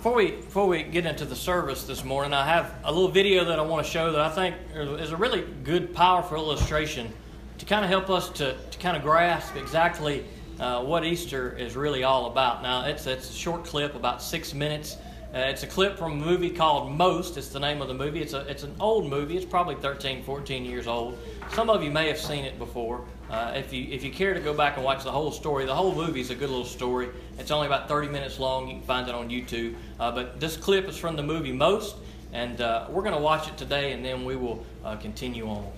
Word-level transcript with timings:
Before 0.00 0.14
we 0.14 0.30
before 0.30 0.66
we 0.66 0.82
get 0.82 1.04
into 1.04 1.26
the 1.26 1.36
service 1.36 1.84
this 1.84 2.04
morning, 2.06 2.32
I 2.32 2.46
have 2.46 2.74
a 2.84 2.90
little 2.90 3.10
video 3.10 3.44
that 3.44 3.58
I 3.58 3.62
want 3.62 3.84
to 3.84 3.92
show 3.92 4.10
that 4.12 4.20
I 4.22 4.30
think 4.30 4.56
is 4.74 5.12
a 5.12 5.16
really 5.18 5.42
good, 5.62 5.94
powerful 5.94 6.38
illustration 6.38 7.12
to 7.58 7.66
kind 7.66 7.84
of 7.84 7.90
help 7.90 8.08
us 8.08 8.30
to, 8.30 8.56
to 8.56 8.78
kind 8.78 8.96
of 8.96 9.02
grasp 9.02 9.56
exactly 9.56 10.24
uh, 10.58 10.82
what 10.82 11.04
Easter 11.04 11.54
is 11.54 11.76
really 11.76 12.02
all 12.02 12.30
about. 12.32 12.62
Now, 12.62 12.86
it's 12.86 13.06
it's 13.06 13.28
a 13.28 13.34
short 13.34 13.66
clip, 13.66 13.94
about 13.94 14.22
six 14.22 14.54
minutes. 14.54 14.96
Uh, 15.34 15.40
it's 15.40 15.64
a 15.64 15.66
clip 15.66 15.98
from 15.98 16.12
a 16.12 16.16
movie 16.16 16.48
called 16.48 16.90
Most. 16.90 17.36
It's 17.36 17.48
the 17.48 17.60
name 17.60 17.82
of 17.82 17.88
the 17.88 17.92
movie. 17.92 18.22
It's 18.22 18.32
a 18.32 18.40
it's 18.48 18.62
an 18.62 18.74
old 18.80 19.06
movie. 19.06 19.36
It's 19.36 19.44
probably 19.44 19.74
13, 19.74 20.22
14 20.22 20.64
years 20.64 20.86
old. 20.86 21.18
Some 21.52 21.68
of 21.68 21.82
you 21.82 21.90
may 21.90 22.08
have 22.08 22.18
seen 22.18 22.46
it 22.46 22.58
before. 22.58 23.04
Uh, 23.30 23.52
if 23.54 23.72
you 23.72 23.86
if 23.90 24.02
you 24.02 24.10
care 24.10 24.34
to 24.34 24.40
go 24.40 24.52
back 24.52 24.74
and 24.74 24.84
watch 24.84 25.04
the 25.04 25.10
whole 25.10 25.30
story, 25.30 25.64
the 25.64 25.74
whole 25.74 25.94
movie 25.94 26.20
is 26.20 26.30
a 26.30 26.34
good 26.34 26.50
little 26.50 26.64
story. 26.64 27.10
It's 27.38 27.52
only 27.52 27.68
about 27.68 27.86
30 27.86 28.08
minutes 28.08 28.40
long. 28.40 28.66
You 28.66 28.74
can 28.74 28.82
find 28.82 29.08
it 29.08 29.14
on 29.14 29.30
YouTube. 29.30 29.76
Uh, 30.00 30.10
but 30.10 30.40
this 30.40 30.56
clip 30.56 30.88
is 30.88 30.96
from 30.96 31.14
the 31.14 31.22
movie 31.22 31.52
Most, 31.52 31.94
and 32.32 32.60
uh, 32.60 32.88
we're 32.90 33.02
going 33.02 33.14
to 33.14 33.20
watch 33.20 33.46
it 33.46 33.56
today, 33.56 33.92
and 33.92 34.04
then 34.04 34.24
we 34.24 34.34
will 34.34 34.64
uh, 34.84 34.96
continue 34.96 35.46
on. 35.46 35.70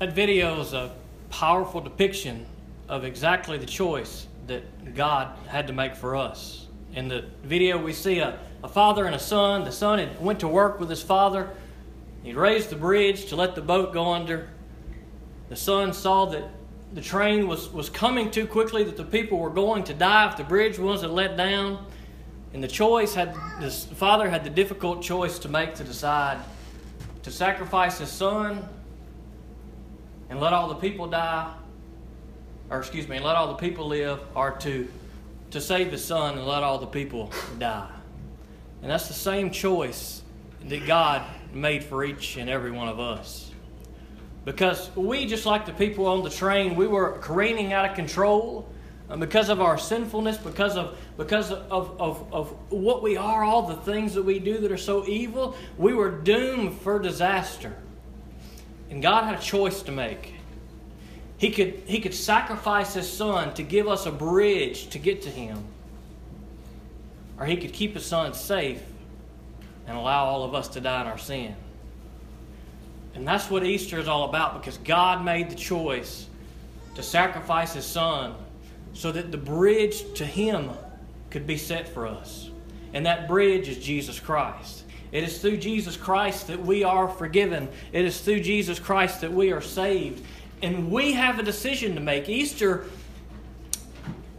That 0.00 0.12
video 0.12 0.60
is 0.60 0.72
a 0.72 0.90
powerful 1.30 1.80
depiction 1.80 2.46
of 2.88 3.04
exactly 3.04 3.56
the 3.56 3.66
choice 3.66 4.26
that 4.48 4.96
God 4.96 5.36
had 5.46 5.68
to 5.68 5.72
make 5.72 5.94
for 5.94 6.16
us. 6.16 6.66
In 6.94 7.06
the 7.06 7.26
video, 7.44 7.78
we 7.78 7.92
see 7.92 8.18
a, 8.18 8.40
a 8.64 8.68
father 8.68 9.06
and 9.06 9.14
a 9.14 9.20
son. 9.20 9.62
The 9.62 9.70
son 9.70 10.00
had 10.00 10.20
went 10.20 10.40
to 10.40 10.48
work 10.48 10.80
with 10.80 10.90
his 10.90 11.02
father. 11.02 11.50
He 12.24 12.32
raised 12.32 12.70
the 12.70 12.76
bridge 12.76 13.26
to 13.26 13.36
let 13.36 13.54
the 13.54 13.62
boat 13.62 13.92
go 13.92 14.12
under 14.12 14.48
the 15.50 15.56
son 15.56 15.92
saw 15.92 16.26
that 16.26 16.44
the 16.94 17.00
train 17.00 17.46
was, 17.46 17.70
was 17.72 17.90
coming 17.90 18.30
too 18.30 18.46
quickly, 18.46 18.84
that 18.84 18.96
the 18.96 19.04
people 19.04 19.38
were 19.38 19.50
going 19.50 19.84
to 19.84 19.94
die 19.94 20.28
if 20.30 20.36
the 20.36 20.44
bridge 20.44 20.78
wasn't 20.78 21.12
let 21.12 21.36
down. 21.36 21.84
And 22.54 22.62
the 22.64 22.68
choice 22.68 23.14
had 23.14 23.34
the 23.60 23.70
father 23.70 24.28
had 24.28 24.42
the 24.42 24.50
difficult 24.50 25.02
choice 25.02 25.38
to 25.40 25.48
make 25.48 25.74
to 25.76 25.84
decide 25.84 26.38
to 27.22 27.30
sacrifice 27.30 27.98
his 27.98 28.10
son 28.10 28.66
and 30.30 30.40
let 30.40 30.52
all 30.52 30.68
the 30.68 30.74
people 30.76 31.06
die, 31.06 31.52
or 32.70 32.78
excuse 32.78 33.06
me, 33.06 33.20
let 33.20 33.36
all 33.36 33.48
the 33.48 33.54
people 33.54 33.86
live, 33.86 34.20
or 34.34 34.52
to 34.52 34.88
to 35.50 35.60
save 35.60 35.92
his 35.92 36.04
son 36.04 36.38
and 36.38 36.46
let 36.46 36.62
all 36.62 36.78
the 36.78 36.86
people 36.86 37.30
die. 37.58 37.90
And 38.82 38.90
that's 38.90 39.08
the 39.08 39.14
same 39.14 39.50
choice 39.50 40.22
that 40.64 40.86
God 40.86 41.22
made 41.52 41.84
for 41.84 42.04
each 42.04 42.36
and 42.36 42.48
every 42.48 42.70
one 42.70 42.88
of 42.88 43.00
us. 43.00 43.50
Because 44.44 44.94
we, 44.96 45.26
just 45.26 45.46
like 45.46 45.66
the 45.66 45.72
people 45.72 46.06
on 46.06 46.22
the 46.22 46.30
train, 46.30 46.74
we 46.74 46.86
were 46.86 47.18
careening 47.18 47.72
out 47.72 47.88
of 47.88 47.94
control 47.94 48.68
uh, 49.10 49.16
because 49.16 49.48
of 49.48 49.60
our 49.60 49.76
sinfulness, 49.76 50.38
because 50.38 50.76
of 50.76 50.96
because 51.16 51.52
of, 51.52 52.00
of, 52.00 52.32
of 52.32 52.50
what 52.70 53.02
we 53.02 53.16
are, 53.18 53.44
all 53.44 53.62
the 53.62 53.76
things 53.76 54.14
that 54.14 54.22
we 54.22 54.38
do 54.38 54.58
that 54.58 54.72
are 54.72 54.78
so 54.78 55.06
evil, 55.06 55.54
we 55.76 55.92
were 55.92 56.10
doomed 56.10 56.80
for 56.80 56.98
disaster. 56.98 57.76
And 58.88 59.02
God 59.02 59.24
had 59.24 59.38
a 59.38 59.42
choice 59.42 59.82
to 59.82 59.92
make. 59.92 60.34
He 61.36 61.50
could, 61.50 61.82
he 61.86 62.00
could 62.00 62.14
sacrifice 62.14 62.94
his 62.94 63.10
son 63.10 63.54
to 63.54 63.62
give 63.62 63.88
us 63.88 64.06
a 64.06 64.10
bridge 64.10 64.88
to 64.90 64.98
get 64.98 65.22
to 65.22 65.30
him. 65.30 65.64
Or 67.38 67.46
he 67.46 67.56
could 67.56 67.72
keep 67.72 67.94
his 67.94 68.04
son 68.04 68.34
safe 68.34 68.82
and 69.86 69.96
allow 69.96 70.24
all 70.24 70.44
of 70.44 70.54
us 70.54 70.68
to 70.68 70.80
die 70.80 71.02
in 71.02 71.06
our 71.06 71.18
sin. 71.18 71.54
And 73.14 73.26
that's 73.26 73.50
what 73.50 73.64
Easter 73.64 73.98
is 73.98 74.08
all 74.08 74.28
about 74.28 74.60
because 74.60 74.78
God 74.78 75.24
made 75.24 75.50
the 75.50 75.56
choice 75.56 76.28
to 76.94 77.02
sacrifice 77.02 77.74
His 77.74 77.84
Son 77.84 78.34
so 78.92 79.12
that 79.12 79.30
the 79.30 79.38
bridge 79.38 80.12
to 80.14 80.24
Him 80.24 80.70
could 81.30 81.46
be 81.46 81.56
set 81.56 81.88
for 81.88 82.06
us. 82.06 82.50
And 82.92 83.06
that 83.06 83.28
bridge 83.28 83.68
is 83.68 83.78
Jesus 83.78 84.18
Christ. 84.18 84.84
It 85.12 85.24
is 85.24 85.40
through 85.40 85.56
Jesus 85.56 85.96
Christ 85.96 86.46
that 86.48 86.60
we 86.60 86.84
are 86.84 87.08
forgiven. 87.08 87.68
It 87.92 88.04
is 88.04 88.20
through 88.20 88.40
Jesus 88.40 88.78
Christ 88.78 89.20
that 89.22 89.32
we 89.32 89.52
are 89.52 89.60
saved. 89.60 90.24
And 90.62 90.90
we 90.90 91.12
have 91.12 91.38
a 91.38 91.42
decision 91.42 91.94
to 91.94 92.00
make. 92.00 92.28
Easter, 92.28 92.84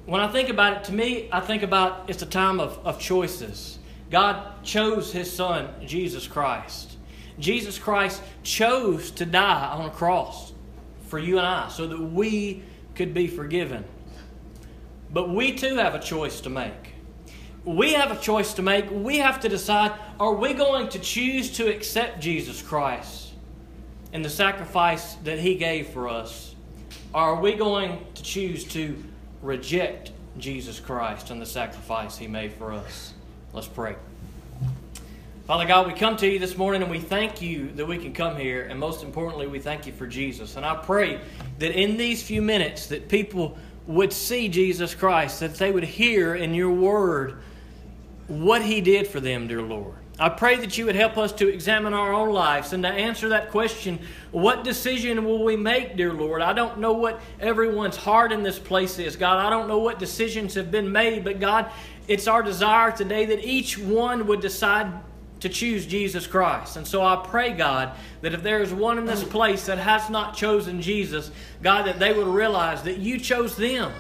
when 0.06 0.22
I 0.22 0.28
think 0.28 0.50
about 0.50 0.78
it, 0.78 0.84
to 0.86 0.94
me, 0.94 1.30
I 1.32 1.40
think 1.40 1.64
about 1.64 2.06
it's 2.08 2.22
a 2.22 2.28
time 2.28 2.60
of, 2.60 2.80
of 2.86 3.00
choices. 3.00 3.80
God 4.10 4.64
chose 4.64 5.12
His 5.12 5.32
Son, 5.32 5.70
Jesus 5.86 6.28
Christ. 6.28 6.91
Jesus 7.40 7.78
Christ 7.78 8.22
chose 8.44 9.12
to 9.12 9.26
die 9.26 9.68
on 9.68 9.86
a 9.86 9.90
cross 9.90 10.54
for 11.08 11.20
you 11.20 11.38
and 11.38 11.46
I 11.46 11.68
so 11.70 11.88
that 11.88 12.00
we 12.00 12.64
could 12.96 13.14
be 13.14 13.28
forgiven. 13.28 13.84
But 15.12 15.30
we 15.30 15.54
too 15.54 15.76
have 15.76 15.96
a 15.96 16.00
choice 16.00 16.42
to 16.42 16.50
make. 16.50 16.94
We 17.66 17.94
have 17.94 18.12
a 18.12 18.16
choice 18.16 18.54
to 18.56 18.62
make. 18.62 18.86
We 18.90 19.18
have 19.18 19.40
to 19.42 19.50
decide 19.50 19.92
are 20.20 20.34
we 20.34 20.54
going 20.54 20.90
to 20.90 21.00
choose 21.00 21.52
to 21.58 21.68
accept 21.70 22.22
Jesus 22.22 22.62
Christ 22.62 23.34
and 24.14 24.26
the 24.26 24.30
sacrifice 24.30 25.16
that 25.24 25.40
He 25.40 25.56
gave 25.56 25.88
for 25.88 26.08
us? 26.08 26.56
Are 27.14 27.36
we 27.36 27.54
going 27.54 28.06
to 28.16 28.24
choose 28.24 28.64
to 28.66 29.02
reject 29.42 30.12
Jesus 30.38 30.80
Christ 30.80 31.30
and 31.30 31.42
the 31.42 31.46
sacrifice 31.46 32.18
He 32.18 32.28
made 32.28 32.54
for 32.54 32.72
us? 32.72 33.14
Let's 33.54 33.68
pray. 33.68 33.96
Father 35.52 35.66
God, 35.66 35.86
we 35.86 35.92
come 35.92 36.16
to 36.16 36.30
you 36.30 36.40
this 36.40 36.56
morning 36.56 36.82
and 36.82 36.90
we 36.90 37.02
thank 37.02 37.42
you 37.42 37.74
that 37.74 37.86
we 37.86 37.98
can 37.98 38.14
come 38.14 38.38
here, 38.38 38.68
and 38.70 38.80
most 38.80 39.04
importantly, 39.04 39.48
we 39.48 39.60
thank 39.60 39.86
you 39.86 39.92
for 39.92 40.08
Jesus. 40.08 40.56
And 40.56 40.66
I 40.66 40.78
pray 40.78 41.20
that 41.60 41.78
in 41.78 41.98
these 41.98 42.24
few 42.24 42.42
minutes 42.42 42.88
that 42.88 43.10
people 43.10 43.58
would 43.86 44.14
see 44.14 44.48
Jesus 44.48 44.96
Christ, 44.96 45.42
that 45.42 45.56
they 45.56 45.70
would 45.70 45.84
hear 45.84 46.36
in 46.36 46.54
your 46.54 46.72
word 46.72 47.42
what 48.30 48.62
he 48.62 48.80
did 48.80 49.08
for 49.08 49.20
them, 49.20 49.50
dear 49.50 49.62
Lord. 49.62 49.96
I 50.18 50.30
pray 50.30 50.56
that 50.56 50.78
you 50.78 50.86
would 50.86 50.96
help 50.96 51.18
us 51.18 51.34
to 51.34 51.50
examine 51.50 51.94
our 51.94 52.14
own 52.14 52.30
lives 52.30 52.72
and 52.72 52.84
to 52.84 52.90
answer 52.90 53.28
that 53.28 53.52
question 53.52 54.00
what 54.32 54.64
decision 54.64 55.26
will 55.26 55.44
we 55.44 55.58
make, 55.58 55.98
dear 55.98 56.14
Lord? 56.14 56.42
I 56.42 56.54
don't 56.54 56.80
know 56.80 56.94
what 56.94 57.20
everyone's 57.42 57.98
heart 57.98 58.32
in 58.32 58.42
this 58.42 58.58
place 58.58 59.00
is, 59.00 59.18
God. 59.18 59.46
I 59.46 59.50
don't 59.50 59.68
know 59.68 59.80
what 59.80 60.00
decisions 60.00 60.54
have 60.54 60.72
been 60.72 60.94
made, 60.94 61.26
but 61.26 61.42
God, 61.42 61.70
it's 62.08 62.30
our 62.30 62.42
desire 62.42 62.94
today 62.94 63.26
that 63.26 63.44
each 63.44 63.78
one 63.78 64.28
would 64.28 64.40
decide 64.40 64.94
to 65.42 65.50
choose 65.50 65.86
Jesus 65.86 66.28
Christ. 66.28 66.78
And 66.78 66.88
so 66.88 67.04
I 67.04 67.24
pray, 67.28 67.52
God, 67.52 67.92
that 68.22 68.34
if 68.34 68.44
there 68.44 68.62
is 68.62 68.74
one 68.74 68.98
in 68.98 69.06
this 69.06 69.24
place 69.24 69.66
that 69.66 69.78
has 69.78 70.10
not 70.10 70.36
chosen 70.36 70.82
Jesus, 70.82 71.32
God, 71.62 71.88
that 71.88 72.00
they 72.00 72.14
would 72.14 72.28
realize 72.28 72.84
that 72.84 73.00
you 73.00 73.20
chose 73.20 73.56
them. 73.56 73.92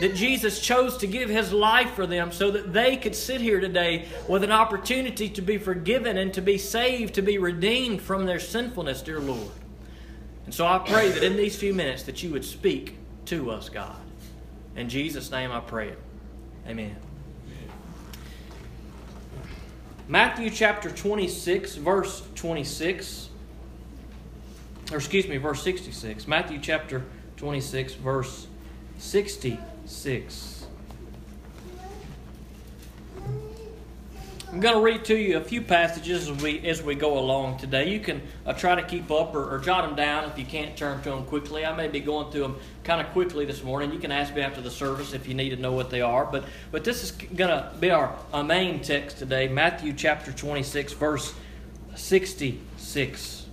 That 0.00 0.16
Jesus 0.16 0.60
chose 0.60 0.96
to 0.98 1.06
give 1.06 1.28
his 1.28 1.52
life 1.52 1.92
for 1.92 2.06
them 2.06 2.32
so 2.32 2.50
that 2.50 2.72
they 2.72 2.96
could 2.96 3.14
sit 3.14 3.40
here 3.40 3.60
today 3.60 4.08
with 4.26 4.42
an 4.42 4.50
opportunity 4.50 5.28
to 5.28 5.42
be 5.42 5.56
forgiven 5.56 6.16
and 6.16 6.34
to 6.34 6.40
be 6.40 6.58
saved, 6.58 7.14
to 7.14 7.22
be 7.22 7.38
redeemed 7.38 8.02
from 8.02 8.26
their 8.26 8.40
sinfulness, 8.40 9.02
dear 9.02 9.20
Lord. 9.20 9.52
And 10.46 10.54
so 10.54 10.66
I 10.66 10.78
pray 10.78 11.10
that 11.10 11.22
in 11.22 11.36
these 11.36 11.56
few 11.56 11.72
minutes 11.72 12.02
that 12.04 12.22
you 12.22 12.32
would 12.32 12.44
speak 12.44 12.98
to 13.26 13.50
us, 13.50 13.68
God. 13.68 13.96
In 14.76 14.88
Jesus' 14.88 15.30
name 15.30 15.52
I 15.52 15.60
pray 15.60 15.90
it. 15.90 15.98
Amen. 16.66 17.03
Matthew 20.06 20.50
chapter 20.50 20.90
26, 20.90 21.76
verse 21.76 22.22
26. 22.34 23.30
Or 24.90 24.98
excuse 24.98 25.26
me, 25.26 25.38
verse 25.38 25.62
66. 25.62 26.28
Matthew 26.28 26.58
chapter 26.60 27.04
26, 27.38 27.94
verse 27.94 28.46
66. 28.98 30.53
I'm 34.54 34.60
going 34.60 34.76
to 34.76 34.80
read 34.80 35.04
to 35.06 35.16
you 35.16 35.36
a 35.36 35.40
few 35.40 35.60
passages 35.60 36.28
as 36.28 36.40
we 36.40 36.64
as 36.64 36.80
we 36.80 36.94
go 36.94 37.18
along 37.18 37.58
today. 37.58 37.90
You 37.90 37.98
can 37.98 38.22
uh, 38.46 38.52
try 38.52 38.76
to 38.76 38.84
keep 38.84 39.10
up 39.10 39.34
or, 39.34 39.52
or, 39.52 39.58
jot 39.58 39.84
them 39.84 39.96
down 39.96 40.30
if 40.30 40.38
you 40.38 40.44
can't 40.44 40.76
turn 40.76 41.02
to 41.02 41.10
them 41.10 41.24
quickly. 41.24 41.66
I 41.66 41.74
may 41.74 41.88
be 41.88 41.98
going 41.98 42.30
through 42.30 42.42
them 42.42 42.56
kind 42.84 43.04
of 43.04 43.12
quickly 43.12 43.46
this 43.46 43.64
morning. 43.64 43.92
You 43.92 43.98
can 43.98 44.12
ask 44.12 44.32
me 44.32 44.42
after 44.42 44.60
the 44.60 44.70
service 44.70 45.12
if 45.12 45.26
you 45.26 45.34
need 45.34 45.50
to 45.50 45.56
know 45.56 45.72
what 45.72 45.90
they 45.90 46.02
are. 46.02 46.24
But 46.24 46.44
but 46.70 46.84
this 46.84 47.02
is 47.02 47.10
going 47.10 47.50
to 47.50 47.72
be 47.80 47.90
our, 47.90 48.16
our 48.32 48.44
main 48.44 48.80
text 48.80 49.18
today, 49.18 49.48
Matthew 49.48 49.92
chapter 49.92 50.30
26, 50.30 50.92
verse 50.92 51.34
66. 51.96 53.46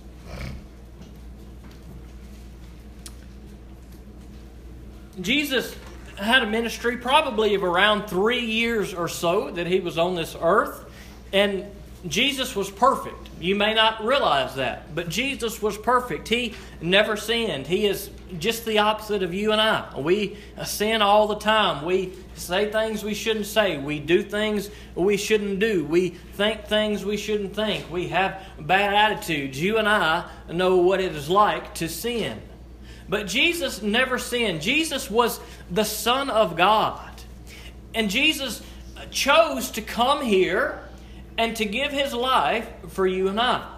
Jesus 5.20 5.74
had 6.14 6.44
a 6.44 6.46
ministry 6.46 6.96
probably 6.96 7.56
of 7.56 7.64
around 7.64 8.06
three 8.06 8.46
years 8.46 8.94
or 8.94 9.08
so 9.08 9.50
that 9.50 9.66
he 9.66 9.80
was 9.80 9.98
on 9.98 10.14
this 10.14 10.36
earth. 10.40 10.90
And 11.32 11.66
Jesus 12.06 12.56
was 12.56 12.70
perfect. 12.70 13.28
You 13.40 13.54
may 13.54 13.74
not 13.74 14.04
realize 14.04 14.56
that, 14.56 14.94
but 14.94 15.08
Jesus 15.08 15.62
was 15.62 15.78
perfect. 15.78 16.28
He 16.28 16.54
never 16.80 17.16
sinned. 17.16 17.66
He 17.66 17.86
is 17.86 18.10
just 18.38 18.64
the 18.64 18.78
opposite 18.78 19.22
of 19.22 19.32
you 19.32 19.52
and 19.52 19.60
I. 19.60 19.98
We 19.98 20.36
sin 20.64 21.00
all 21.00 21.28
the 21.28 21.38
time. 21.38 21.84
We 21.84 22.12
say 22.34 22.70
things 22.72 23.04
we 23.04 23.14
shouldn't 23.14 23.46
say. 23.46 23.78
We 23.78 24.00
do 24.00 24.22
things 24.22 24.70
we 24.94 25.16
shouldn't 25.16 25.60
do. 25.60 25.84
We 25.84 26.10
think 26.10 26.66
things 26.66 27.04
we 27.04 27.16
shouldn't 27.16 27.54
think. 27.54 27.90
We 27.90 28.08
have 28.08 28.42
bad 28.60 28.94
attitudes. 28.94 29.60
You 29.60 29.78
and 29.78 29.88
I 29.88 30.28
know 30.50 30.78
what 30.78 31.00
it 31.00 31.14
is 31.14 31.28
like 31.28 31.74
to 31.76 31.88
sin. 31.88 32.40
But 33.08 33.26
Jesus 33.26 33.82
never 33.82 34.18
sinned. 34.18 34.62
Jesus 34.62 35.10
was 35.10 35.38
the 35.70 35.84
Son 35.84 36.30
of 36.30 36.56
God. 36.56 37.10
And 37.94 38.08
Jesus 38.08 38.62
chose 39.10 39.70
to 39.72 39.82
come 39.82 40.24
here 40.24 40.80
and 41.38 41.56
to 41.56 41.64
give 41.64 41.92
his 41.92 42.12
life 42.12 42.68
for 42.88 43.06
you 43.06 43.28
and 43.28 43.40
I. 43.40 43.72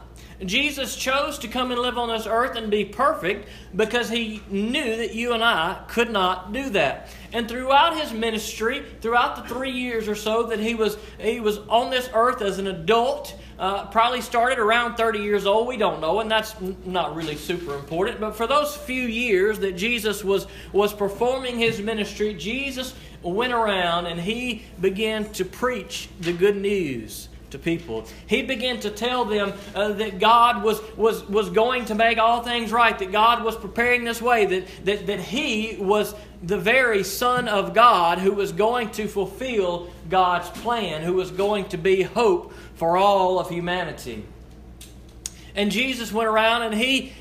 Jesus 0.44 0.96
chose 0.96 1.38
to 1.38 1.48
come 1.48 1.70
and 1.70 1.80
live 1.80 1.96
on 1.96 2.08
this 2.08 2.26
earth 2.26 2.56
and 2.56 2.70
be 2.70 2.84
perfect 2.84 3.48
because 3.74 4.10
he 4.10 4.42
knew 4.48 4.96
that 4.96 5.14
you 5.14 5.32
and 5.32 5.44
I 5.44 5.82
could 5.88 6.10
not 6.10 6.52
do 6.52 6.70
that. 6.70 7.08
And 7.32 7.48
throughout 7.48 7.98
his 7.98 8.12
ministry, 8.12 8.84
throughout 9.00 9.36
the 9.36 9.54
three 9.54 9.70
years 9.70 10.08
or 10.08 10.14
so 10.14 10.44
that 10.44 10.58
he 10.58 10.74
was 10.74 10.96
he 11.18 11.40
was 11.40 11.58
on 11.68 11.90
this 11.90 12.10
earth 12.12 12.42
as 12.42 12.58
an 12.58 12.66
adult, 12.66 13.38
uh, 13.58 13.86
probably 13.86 14.20
started 14.20 14.58
around 14.58 14.96
30 14.96 15.20
years 15.20 15.46
old. 15.46 15.68
We 15.68 15.76
don't 15.76 16.00
know, 16.00 16.20
and 16.20 16.30
that's 16.30 16.54
not 16.84 17.14
really 17.14 17.36
super 17.36 17.74
important. 17.74 18.20
But 18.20 18.36
for 18.36 18.46
those 18.46 18.76
few 18.76 19.04
years 19.04 19.60
that 19.60 19.76
Jesus 19.76 20.24
was 20.24 20.48
was 20.72 20.92
performing 20.92 21.58
his 21.58 21.80
ministry, 21.80 22.34
Jesus 22.34 22.94
went 23.22 23.52
around 23.52 24.06
and 24.06 24.20
he 24.20 24.64
began 24.80 25.32
to 25.32 25.44
preach 25.44 26.08
the 26.20 26.32
good 26.32 26.56
news 26.56 27.28
to 27.54 27.58
people. 27.58 28.04
He 28.26 28.42
began 28.42 28.80
to 28.80 28.90
tell 28.90 29.24
them 29.24 29.54
uh, 29.74 29.92
that 29.92 30.18
God 30.18 30.62
was, 30.62 30.80
was, 30.96 31.24
was 31.28 31.50
going 31.50 31.86
to 31.86 31.94
make 31.94 32.18
all 32.18 32.42
things 32.42 32.72
right, 32.72 32.98
that 32.98 33.12
God 33.12 33.44
was 33.44 33.56
preparing 33.56 34.04
this 34.04 34.20
way, 34.20 34.44
that, 34.46 34.66
that, 34.84 35.06
that 35.06 35.20
He 35.20 35.76
was 35.78 36.14
the 36.42 36.58
very 36.58 37.04
Son 37.04 37.48
of 37.48 37.72
God 37.72 38.18
who 38.18 38.32
was 38.32 38.52
going 38.52 38.90
to 38.90 39.06
fulfill 39.06 39.88
God's 40.10 40.50
plan, 40.60 41.02
who 41.02 41.14
was 41.14 41.30
going 41.30 41.68
to 41.68 41.78
be 41.78 42.02
hope 42.02 42.52
for 42.74 42.96
all 42.96 43.38
of 43.38 43.48
humanity. 43.48 44.24
And 45.54 45.70
Jesus 45.70 46.12
went 46.12 46.28
around 46.28 46.62
and 46.62 46.74
he, 46.74 47.12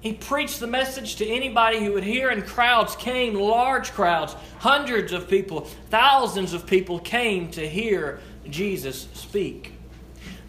he 0.00 0.14
preached 0.14 0.60
the 0.60 0.66
message 0.66 1.16
to 1.16 1.26
anybody 1.26 1.84
who 1.84 1.92
would 1.92 2.04
hear, 2.04 2.30
and 2.30 2.44
crowds 2.46 2.96
came, 2.96 3.34
large 3.34 3.92
crowds, 3.92 4.34
hundreds 4.58 5.12
of 5.12 5.28
people, 5.28 5.62
thousands 5.90 6.54
of 6.54 6.66
people 6.66 6.98
came 6.98 7.50
to 7.50 7.68
hear 7.68 8.20
Jesus 8.50 9.08
speak. 9.14 9.72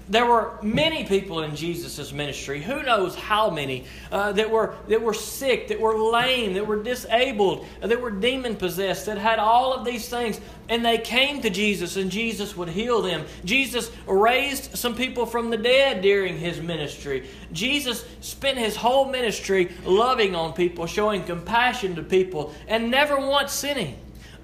There 0.10 0.26
were 0.26 0.58
many 0.64 1.06
people 1.06 1.44
in 1.44 1.56
Jesus' 1.56 2.12
ministry, 2.12 2.64
who 2.64 2.82
knows 2.82 3.14
how 3.14 3.52
many, 3.52 3.86
uh, 4.12 4.32
that, 4.32 4.50
were, 4.50 4.74
that 4.88 5.00
were 5.00 5.14
sick, 5.14 5.68
that 5.68 5.80
were 5.80 6.00
lame, 6.00 6.54
that 6.54 6.66
were 6.66 6.82
disabled, 6.82 7.68
that 7.80 8.02
were 8.02 8.10
demon 8.10 8.56
possessed, 8.56 9.06
that 9.06 9.20
had 9.20 9.38
all 9.38 9.72
of 9.72 9.86
these 9.86 10.10
things. 10.10 10.42
And 10.68 10.84
they 10.84 10.98
came 10.98 11.44
to 11.44 11.52
Jesus, 11.52 11.96
and 11.96 12.10
Jesus 12.10 12.58
would 12.58 12.70
heal 12.70 13.04
them. 13.04 13.24
Jesus 13.46 13.92
raised 14.08 14.76
some 14.76 14.96
people 14.96 15.28
from 15.28 15.52
the 15.52 15.58
dead 15.58 16.02
during 16.02 16.40
his 16.40 16.60
ministry. 16.60 17.30
Jesus 17.54 18.04
spent 18.22 18.58
his 18.58 18.76
whole 18.76 19.06
ministry 19.06 19.72
loving 19.86 20.34
on 20.34 20.54
people, 20.54 20.88
showing 20.88 21.24
compassion 21.24 21.96
to 21.98 22.02
people, 22.02 22.56
and 22.68 22.90
never 22.90 23.20
once 23.20 23.52
sinning 23.52 23.96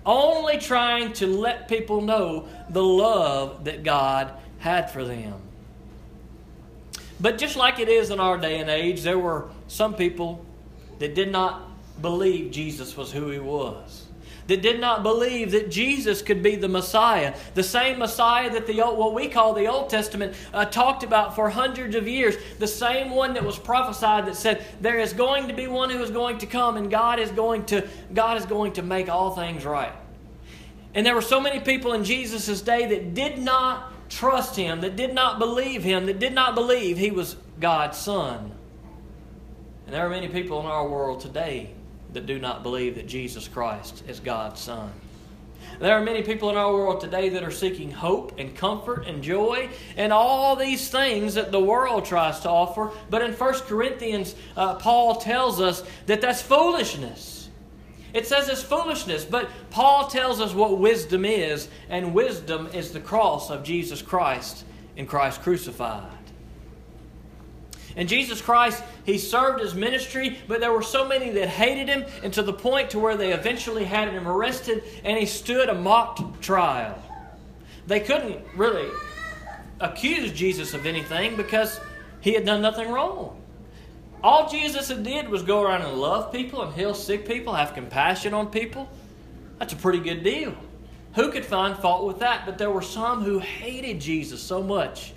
only 0.06 0.58
trying 0.58 1.14
to 1.14 1.28
let 1.28 1.68
people 1.68 2.02
know 2.02 2.48
the 2.70 2.84
love 2.84 3.66
that 3.66 3.84
God 3.84 4.34
had 4.60 4.92
for 4.92 5.04
them. 5.04 5.42
But 7.20 7.38
just 7.38 7.56
like 7.56 7.80
it 7.80 7.90
is 7.90 8.12
in 8.12 8.20
our 8.20 8.38
day 8.38 8.60
and 8.60 8.70
age, 8.70 9.02
there 9.04 9.20
were 9.20 9.50
some 9.68 9.94
people 9.94 10.46
that 11.00 11.16
did 11.16 11.32
not 11.32 11.70
believe 12.02 12.52
Jesus 12.52 12.96
was 12.98 13.12
who 13.12 13.30
he 13.30 13.40
was. 13.40 14.05
That 14.48 14.62
did 14.62 14.80
not 14.80 15.02
believe 15.02 15.52
that 15.52 15.72
Jesus 15.72 16.22
could 16.22 16.44
be 16.44 16.56
the 16.56 16.68
Messiah, 16.68 17.36
the 17.56 17.64
same 17.64 17.98
Messiah 17.98 18.52
that 18.52 18.68
the 18.68 18.80
old, 18.82 18.98
what 18.98 19.16
we 19.16 19.28
call 19.28 19.54
the 19.54 19.66
Old 19.66 19.90
Testament 19.90 20.36
uh, 20.54 20.66
talked 20.66 21.04
about 21.04 21.36
for 21.36 21.50
hundreds 21.50 21.96
of 21.96 22.08
years, 22.08 22.36
the 22.60 22.68
same 22.68 23.10
one 23.10 23.34
that 23.34 23.44
was 23.44 23.58
prophesied 23.58 24.28
that 24.28 24.36
said 24.36 24.64
there 24.82 25.00
is 25.00 25.14
going 25.14 25.48
to 25.48 25.56
be 25.56 25.66
one 25.66 25.90
who 25.90 26.02
is 26.04 26.12
going 26.12 26.38
to 26.40 26.46
come, 26.46 26.78
and 26.78 26.92
God 26.92 27.20
is 27.20 27.32
going 27.32 27.66
to 27.66 27.88
God 28.14 28.38
is 28.38 28.46
going 28.46 28.74
to 28.74 28.84
make 28.84 29.10
all 29.10 29.32
things 29.32 29.66
right. 29.66 29.94
And 30.94 31.06
there 31.06 31.16
were 31.16 31.22
so 31.22 31.42
many 31.42 31.60
people 31.60 31.94
in 31.94 32.04
Jesus' 32.04 32.62
day 32.62 32.86
that 32.86 33.14
did 33.14 33.40
not 33.40 33.92
trust 34.10 34.56
him, 34.56 34.82
that 34.82 34.96
did 34.96 35.14
not 35.14 35.40
believe 35.40 35.84
him, 35.84 36.06
that 36.06 36.20
did 36.20 36.34
not 36.34 36.56
believe 36.56 36.98
he 36.98 37.12
was 37.12 37.36
God's 37.60 37.98
son. 37.98 38.52
And 39.86 39.94
there 39.94 40.06
are 40.06 40.10
many 40.10 40.28
people 40.28 40.60
in 40.62 40.66
our 40.66 40.88
world 40.88 41.20
today 41.20 41.75
that 42.16 42.26
do 42.26 42.40
not 42.40 42.64
believe 42.64 42.96
that 42.96 43.08
Jesus 43.08 43.48
Christ 43.48 44.04
is 44.08 44.20
God's 44.20 44.60
son. 44.60 44.92
There 45.80 45.94
are 45.94 46.02
many 46.02 46.24
people 46.24 46.50
in 46.50 46.56
our 46.56 46.72
world 46.72 47.02
today 47.02 47.30
that 47.30 47.44
are 47.44 47.52
seeking 47.52 47.92
hope 47.92 48.40
and 48.40 48.56
comfort 48.56 49.06
and 49.08 49.22
joy 49.22 49.70
and 49.98 50.14
all 50.14 50.56
these 50.56 50.90
things 50.90 51.34
that 51.36 51.52
the 51.52 51.60
world 51.60 52.06
tries 52.06 52.40
to 52.42 52.50
offer. 52.50 52.92
But 53.10 53.22
in 53.22 53.34
1 53.34 53.54
Corinthians, 53.62 54.36
uh, 54.56 54.76
Paul 54.76 55.16
tells 55.16 55.60
us 55.60 55.84
that 56.06 56.22
that's 56.22 56.42
foolishness. 56.42 57.50
It 58.14 58.26
says 58.26 58.48
it's 58.48 58.64
foolishness, 58.64 59.26
but 59.26 59.50
Paul 59.70 60.08
tells 60.08 60.40
us 60.40 60.54
what 60.54 60.80
wisdom 60.80 61.26
is, 61.26 61.68
and 61.90 62.14
wisdom 62.14 62.68
is 62.74 62.92
the 62.92 63.02
cross 63.02 63.50
of 63.50 63.64
Jesus 63.64 64.02
Christ 64.02 64.64
and 64.96 65.08
Christ 65.08 65.42
crucified. 65.42 66.15
And 67.96 68.10
Jesus 68.10 68.42
Christ, 68.42 68.84
he 69.06 69.18
served 69.18 69.62
his 69.62 69.74
ministry, 69.74 70.38
but 70.48 70.60
there 70.60 70.74
were 70.74 70.82
so 70.82 71.08
many 71.08 71.30
that 71.32 71.48
hated 71.48 71.88
him, 71.88 72.06
and 72.24 72.34
to 72.34 72.44
the 72.44 72.54
point 72.54 72.90
to 72.90 73.00
where 73.00 73.16
they 73.16 73.32
eventually 73.32 73.86
had 73.86 74.10
him 74.10 74.28
arrested, 74.28 74.84
and 75.04 75.18
he 75.18 75.26
stood 75.26 75.70
a 75.70 75.74
mock 75.74 76.42
trial. 76.42 77.02
They 77.88 78.02
couldn't 78.02 78.44
really 78.56 78.90
accuse 79.80 80.32
Jesus 80.32 80.74
of 80.74 80.86
anything 80.86 81.36
because 81.36 81.80
he 82.20 82.34
had 82.34 82.46
done 82.46 82.62
nothing 82.62 82.90
wrong. 82.90 83.42
All 84.24 84.50
Jesus 84.50 84.88
had 84.90 85.04
did 85.04 85.30
was 85.30 85.44
go 85.44 85.62
around 85.62 85.84
and 85.84 85.98
love 85.98 86.32
people 86.32 86.64
and 86.64 86.74
heal 86.74 86.94
sick 86.94 87.28
people, 87.28 87.54
have 87.54 87.74
compassion 87.74 88.34
on 88.34 88.48
people. 88.48 88.90
That's 89.60 89.74
a 89.74 89.76
pretty 89.78 90.00
good 90.00 90.24
deal. 90.24 90.56
Who 91.14 91.32
could 91.32 91.46
find 91.46 91.78
fault 91.78 92.06
with 92.06 92.20
that? 92.20 92.46
But 92.46 92.58
there 92.58 92.72
were 92.72 92.82
some 92.82 93.24
who 93.24 93.40
hated 93.40 94.02
Jesus 94.02 94.42
so 94.42 94.62
much 94.62 95.14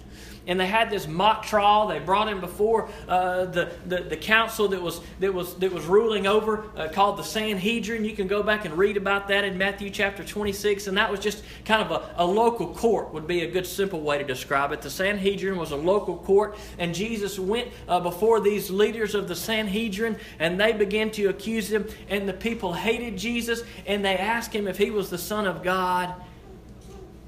and 0.49 0.59
they 0.59 0.67
had 0.67 0.89
this 0.89 1.07
mock 1.07 1.45
trial. 1.45 1.87
They 1.87 1.99
brought 1.99 2.27
him 2.27 2.41
before 2.41 2.89
uh, 3.07 3.45
the, 3.45 3.71
the, 3.87 3.99
the 4.01 4.17
council 4.17 4.67
that 4.69 4.81
was 4.81 5.01
that 5.21 5.33
was 5.33 5.55
that 5.57 5.71
was 5.71 5.85
ruling 5.85 6.27
over, 6.27 6.65
uh, 6.75 6.89
called 6.89 7.19
the 7.19 7.23
Sanhedrin. 7.23 8.05
You 8.05 8.17
can 8.17 8.27
go 8.27 8.43
back 8.43 8.65
and 8.65 8.77
read 8.77 8.97
about 8.97 9.29
that 9.29 9.45
in 9.45 9.59
Matthew 9.59 9.91
chapter 9.91 10.25
26, 10.25 10.87
and 10.87 10.97
that 10.97 11.11
was 11.11 11.21
just 11.21 11.45
kind 11.67 11.83
of 11.83 11.91
a, 11.91 12.25
a 12.25 12.27
local 12.27 12.75
court. 12.75 13.13
Would 13.13 13.27
be 13.27 13.43
a 13.43 13.51
good 13.51 13.67
simple 13.67 14.01
way 14.01 14.17
to 14.17 14.25
describe 14.25 14.73
it. 14.73 14.81
The 14.81 14.91
Sanhedrin 14.91 15.59
was 15.59 15.71
a 15.71 15.77
local 15.77 16.17
court, 16.17 16.57
and 16.79 16.95
Jesus 16.95 17.39
went 17.39 17.69
uh, 17.87 18.01
before 18.01 18.41
these 18.41 18.71
leaders 18.71 19.15
of 19.15 19.29
the 19.29 19.37
Sanhedrin, 19.37 20.17
and 20.39 20.59
they 20.59 20.73
began 20.73 21.11
to 21.13 21.27
accuse 21.27 21.71
him. 21.71 21.87
And 22.09 22.27
the 22.27 22.33
people 22.33 22.73
hated 22.73 23.19
Jesus, 23.19 23.63
and 23.87 24.03
they 24.03 24.17
asked 24.17 24.55
him 24.55 24.67
if 24.67 24.79
he 24.79 24.91
was 24.91 25.11
the 25.11 25.19
Son 25.19 25.47
of 25.47 25.63
God. 25.63 26.15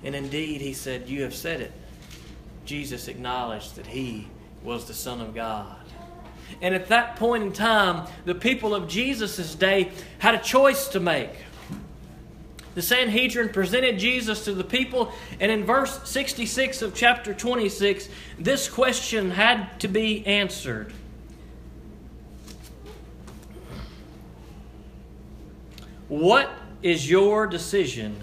And 0.02 0.14
indeed, 0.14 0.62
he 0.62 0.72
said, 0.72 1.06
"You 1.06 1.24
have 1.24 1.34
said 1.34 1.60
it." 1.60 1.72
Jesus 2.70 3.08
acknowledged 3.08 3.74
that 3.74 3.88
he 3.88 4.28
was 4.62 4.84
the 4.84 4.94
Son 4.94 5.20
of 5.20 5.34
God. 5.34 5.76
And 6.62 6.72
at 6.72 6.86
that 6.86 7.16
point 7.16 7.42
in 7.42 7.52
time, 7.52 8.08
the 8.24 8.34
people 8.36 8.76
of 8.76 8.86
Jesus' 8.86 9.56
day 9.56 9.90
had 10.20 10.36
a 10.36 10.38
choice 10.38 10.86
to 10.90 11.00
make. 11.00 11.32
The 12.76 12.82
Sanhedrin 12.82 13.48
presented 13.48 13.98
Jesus 13.98 14.44
to 14.44 14.54
the 14.54 14.62
people, 14.62 15.12
and 15.40 15.50
in 15.50 15.64
verse 15.64 16.08
66 16.08 16.82
of 16.82 16.94
chapter 16.94 17.34
26, 17.34 18.08
this 18.38 18.68
question 18.68 19.32
had 19.32 19.80
to 19.80 19.88
be 19.88 20.24
answered. 20.24 20.92
What 26.06 26.48
is 26.84 27.10
your 27.10 27.48
decision? 27.48 28.16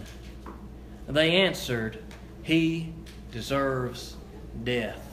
They 1.06 1.36
answered, 1.36 2.02
He 2.44 2.94
deserves 3.34 4.16
death. 4.64 5.04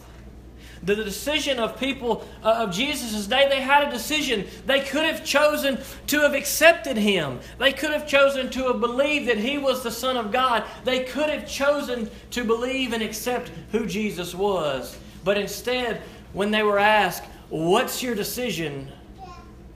The, 0.82 0.96
decision 0.96 1.58
of 1.58 1.80
people 1.80 2.26
uh, 2.42 2.64
of 2.66 2.70
Jesus' 2.74 3.26
day, 3.26 3.48
they 3.48 3.62
had 3.62 3.88
a 3.88 3.90
decision. 3.90 4.46
They 4.66 4.80
could 4.80 5.04
have 5.04 5.24
chosen 5.24 5.78
to 6.08 6.20
have 6.20 6.34
accepted 6.34 6.98
him. 6.98 7.40
They 7.58 7.72
could 7.72 7.90
have 7.90 8.06
chosen 8.06 8.50
to 8.50 8.64
have 8.64 8.80
believed 8.80 9.28
that 9.28 9.38
he 9.38 9.56
was 9.56 9.82
the 9.82 9.90
Son 9.90 10.18
of 10.18 10.30
God. 10.30 10.64
They 10.84 11.04
could 11.04 11.30
have 11.30 11.48
chosen 11.48 12.10
to 12.32 12.44
believe 12.44 12.92
and 12.92 13.02
accept 13.02 13.50
who 13.72 13.86
Jesus 13.86 14.34
was. 14.34 14.98
But 15.24 15.38
instead, 15.38 16.02
when 16.34 16.50
they 16.50 16.62
were 16.62 16.78
asked, 16.78 17.24
What's 17.48 18.02
your 18.02 18.14
decision? 18.14 18.90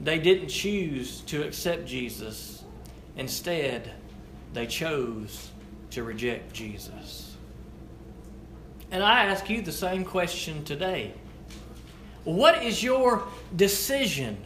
they 0.01 0.17
didn't 0.17 0.47
choose 0.47 1.21
to 1.21 1.43
accept 1.43 1.85
Jesus. 1.85 2.63
Instead, 3.17 3.91
they 4.53 4.65
chose 4.65 5.51
to 5.91 6.03
reject 6.03 6.53
Jesus. 6.53 7.28
And 8.91 9.03
I 9.03 9.25
ask 9.25 9.49
you 9.49 9.61
the 9.61 9.71
same 9.71 10.03
question 10.03 10.63
today. 10.63 11.13
What 12.23 12.63
is 12.63 12.83
your 12.83 13.27
decision? 13.55 14.37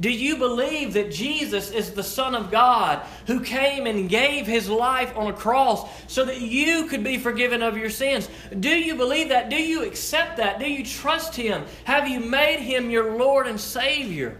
Do 0.00 0.10
you 0.10 0.36
believe 0.36 0.94
that 0.94 1.12
Jesus 1.12 1.70
is 1.70 1.92
the 1.92 2.02
Son 2.02 2.34
of 2.34 2.50
God 2.50 3.00
who 3.26 3.40
came 3.40 3.86
and 3.86 4.08
gave 4.08 4.46
his 4.46 4.68
life 4.68 5.16
on 5.16 5.28
a 5.28 5.32
cross 5.32 5.88
so 6.08 6.24
that 6.24 6.40
you 6.40 6.86
could 6.88 7.04
be 7.04 7.16
forgiven 7.16 7.62
of 7.62 7.76
your 7.76 7.90
sins? 7.90 8.28
Do 8.58 8.70
you 8.70 8.96
believe 8.96 9.28
that? 9.28 9.50
Do 9.50 9.62
you 9.62 9.84
accept 9.84 10.38
that? 10.38 10.58
Do 10.58 10.68
you 10.68 10.84
trust 10.84 11.36
him? 11.36 11.64
Have 11.84 12.08
you 12.08 12.18
made 12.18 12.58
him 12.58 12.90
your 12.90 13.16
Lord 13.16 13.46
and 13.46 13.60
Savior? 13.60 14.36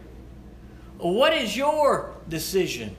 What 0.99 1.33
is 1.33 1.57
your 1.57 2.15
decision? 2.29 2.97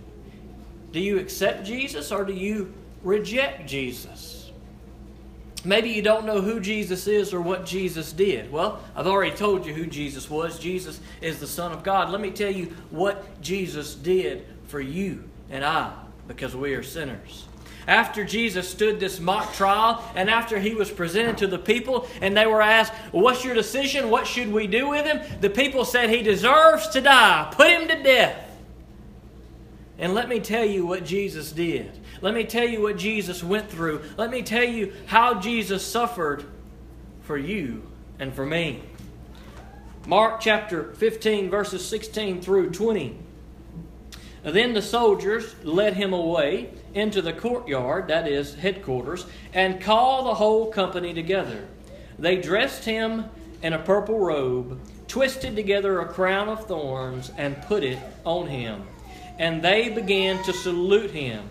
Do 0.94 1.02
you 1.02 1.20
accept 1.20 1.66
Jesus 1.66 2.12
or 2.12 2.24
do 2.24 2.34
you 2.34 2.74
reject 3.06 3.68
Jesus. 3.70 4.35
Maybe 5.66 5.90
you 5.90 6.02
don't 6.02 6.26
know 6.26 6.42
who 6.42 6.60
Jesus 6.60 7.08
is 7.08 7.34
or 7.34 7.42
what 7.42 7.66
Jesus 7.66 8.14
did. 8.14 8.52
Well, 8.52 8.80
I've 8.96 9.08
already 9.08 9.36
told 9.36 9.66
you 9.66 9.74
who 9.74 9.88
Jesus 9.88 10.30
was. 10.30 10.60
Jesus 10.60 11.00
is 11.22 11.40
the 11.40 11.48
Son 11.48 11.72
of 11.72 11.84
God. 11.84 12.10
Let 12.10 12.22
me 12.22 12.32
tell 12.32 12.52
you 12.52 12.76
what 12.92 13.42
Jesus 13.42 13.96
did 13.96 14.46
for 14.68 14.80
you 14.80 15.24
and 15.50 15.64
I 15.64 15.94
because 16.28 16.56
we 16.56 16.74
are 16.74 16.84
sinners. 16.84 17.46
After 17.88 18.24
Jesus 18.24 18.68
stood 18.68 19.00
this 19.00 19.20
mock 19.20 19.54
trial 19.54 20.04
and 20.16 20.30
after 20.30 20.60
he 20.60 20.74
was 20.74 20.90
presented 20.90 21.38
to 21.40 21.48
the 21.48 21.60
people 21.60 22.08
and 22.20 22.36
they 22.36 22.48
were 22.48 22.62
asked, 22.62 22.94
What's 23.12 23.46
your 23.46 23.54
decision? 23.54 24.10
What 24.10 24.26
should 24.26 24.52
we 24.52 24.66
do 24.66 24.90
with 24.90 25.06
him? 25.06 25.22
The 25.42 25.52
people 25.52 25.86
said, 25.86 26.10
He 26.10 26.24
deserves 26.24 26.88
to 26.90 27.02
die. 27.02 27.52
Put 27.56 27.70
him 27.70 27.88
to 27.88 28.02
death. 28.02 28.42
And 29.98 30.14
let 30.14 30.28
me 30.28 30.40
tell 30.40 30.66
you 30.66 30.86
what 30.86 31.06
Jesus 31.06 31.52
did. 31.52 31.92
Let 32.26 32.34
me 32.34 32.44
tell 32.44 32.68
you 32.68 32.82
what 32.82 32.98
Jesus 32.98 33.44
went 33.44 33.70
through. 33.70 34.02
Let 34.18 34.32
me 34.32 34.42
tell 34.42 34.64
you 34.64 34.94
how 35.06 35.40
Jesus 35.40 35.86
suffered 35.86 36.44
for 37.22 37.38
you 37.38 37.84
and 38.18 38.34
for 38.34 38.44
me. 38.44 38.82
Mark 40.08 40.42
chapter 40.42 40.96
15, 40.96 41.52
verses 41.52 41.88
16 41.88 42.42
through 42.42 42.72
20. 42.72 43.16
Then 44.42 44.74
the 44.74 44.82
soldiers 44.82 45.54
led 45.64 45.94
him 45.94 46.14
away 46.14 46.72
into 46.96 47.22
the 47.22 47.32
courtyard, 47.32 48.08
that 48.08 48.28
is, 48.28 48.56
headquarters, 48.56 49.28
and 49.54 49.80
called 49.80 50.26
the 50.26 50.34
whole 50.34 50.72
company 50.72 51.14
together. 51.14 51.68
They 52.18 52.38
dressed 52.38 52.86
him 52.86 53.26
in 53.62 53.74
a 53.74 53.78
purple 53.78 54.18
robe, 54.18 54.80
twisted 55.08 55.56
together 55.56 56.00
a 56.00 56.08
crown 56.08 56.50
of 56.50 56.66
thorns, 56.66 57.32
and 57.38 57.62
put 57.62 57.84
it 57.84 58.00
on 58.24 58.48
him 58.48 58.82
and 59.38 59.62
they 59.62 59.90
began 59.90 60.42
to 60.44 60.54
salute 60.54 61.12
him. 61.12 61.50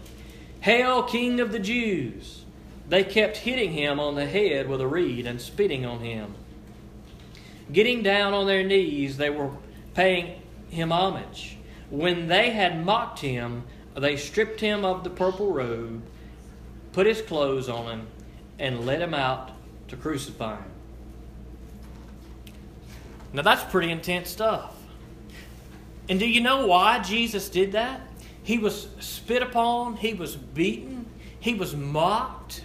Hail, 0.64 1.02
King 1.02 1.40
of 1.40 1.52
the 1.52 1.58
Jews! 1.58 2.46
They 2.88 3.04
kept 3.04 3.36
hitting 3.36 3.72
him 3.72 4.00
on 4.00 4.14
the 4.14 4.24
head 4.24 4.66
with 4.66 4.80
a 4.80 4.86
reed 4.86 5.26
and 5.26 5.38
spitting 5.38 5.84
on 5.84 6.00
him. 6.00 6.34
Getting 7.70 8.02
down 8.02 8.32
on 8.32 8.46
their 8.46 8.64
knees, 8.64 9.18
they 9.18 9.28
were 9.28 9.50
paying 9.92 10.40
him 10.70 10.90
homage. 10.90 11.58
When 11.90 12.28
they 12.28 12.48
had 12.48 12.82
mocked 12.82 13.18
him, 13.18 13.64
they 13.94 14.16
stripped 14.16 14.58
him 14.58 14.86
of 14.86 15.04
the 15.04 15.10
purple 15.10 15.52
robe, 15.52 16.02
put 16.92 17.06
his 17.06 17.20
clothes 17.20 17.68
on 17.68 17.84
him, 17.84 18.06
and 18.58 18.86
led 18.86 19.02
him 19.02 19.12
out 19.12 19.50
to 19.88 19.96
crucify 19.96 20.56
him. 20.56 20.72
Now 23.34 23.42
that's 23.42 23.70
pretty 23.70 23.90
intense 23.90 24.30
stuff. 24.30 24.74
And 26.08 26.18
do 26.18 26.26
you 26.26 26.40
know 26.40 26.66
why 26.66 27.00
Jesus 27.00 27.50
did 27.50 27.72
that? 27.72 28.00
He 28.44 28.58
was 28.58 28.88
spit 29.00 29.42
upon, 29.42 29.96
he 29.96 30.12
was 30.12 30.36
beaten, 30.36 31.06
he 31.40 31.54
was 31.54 31.74
mocked. 31.74 32.62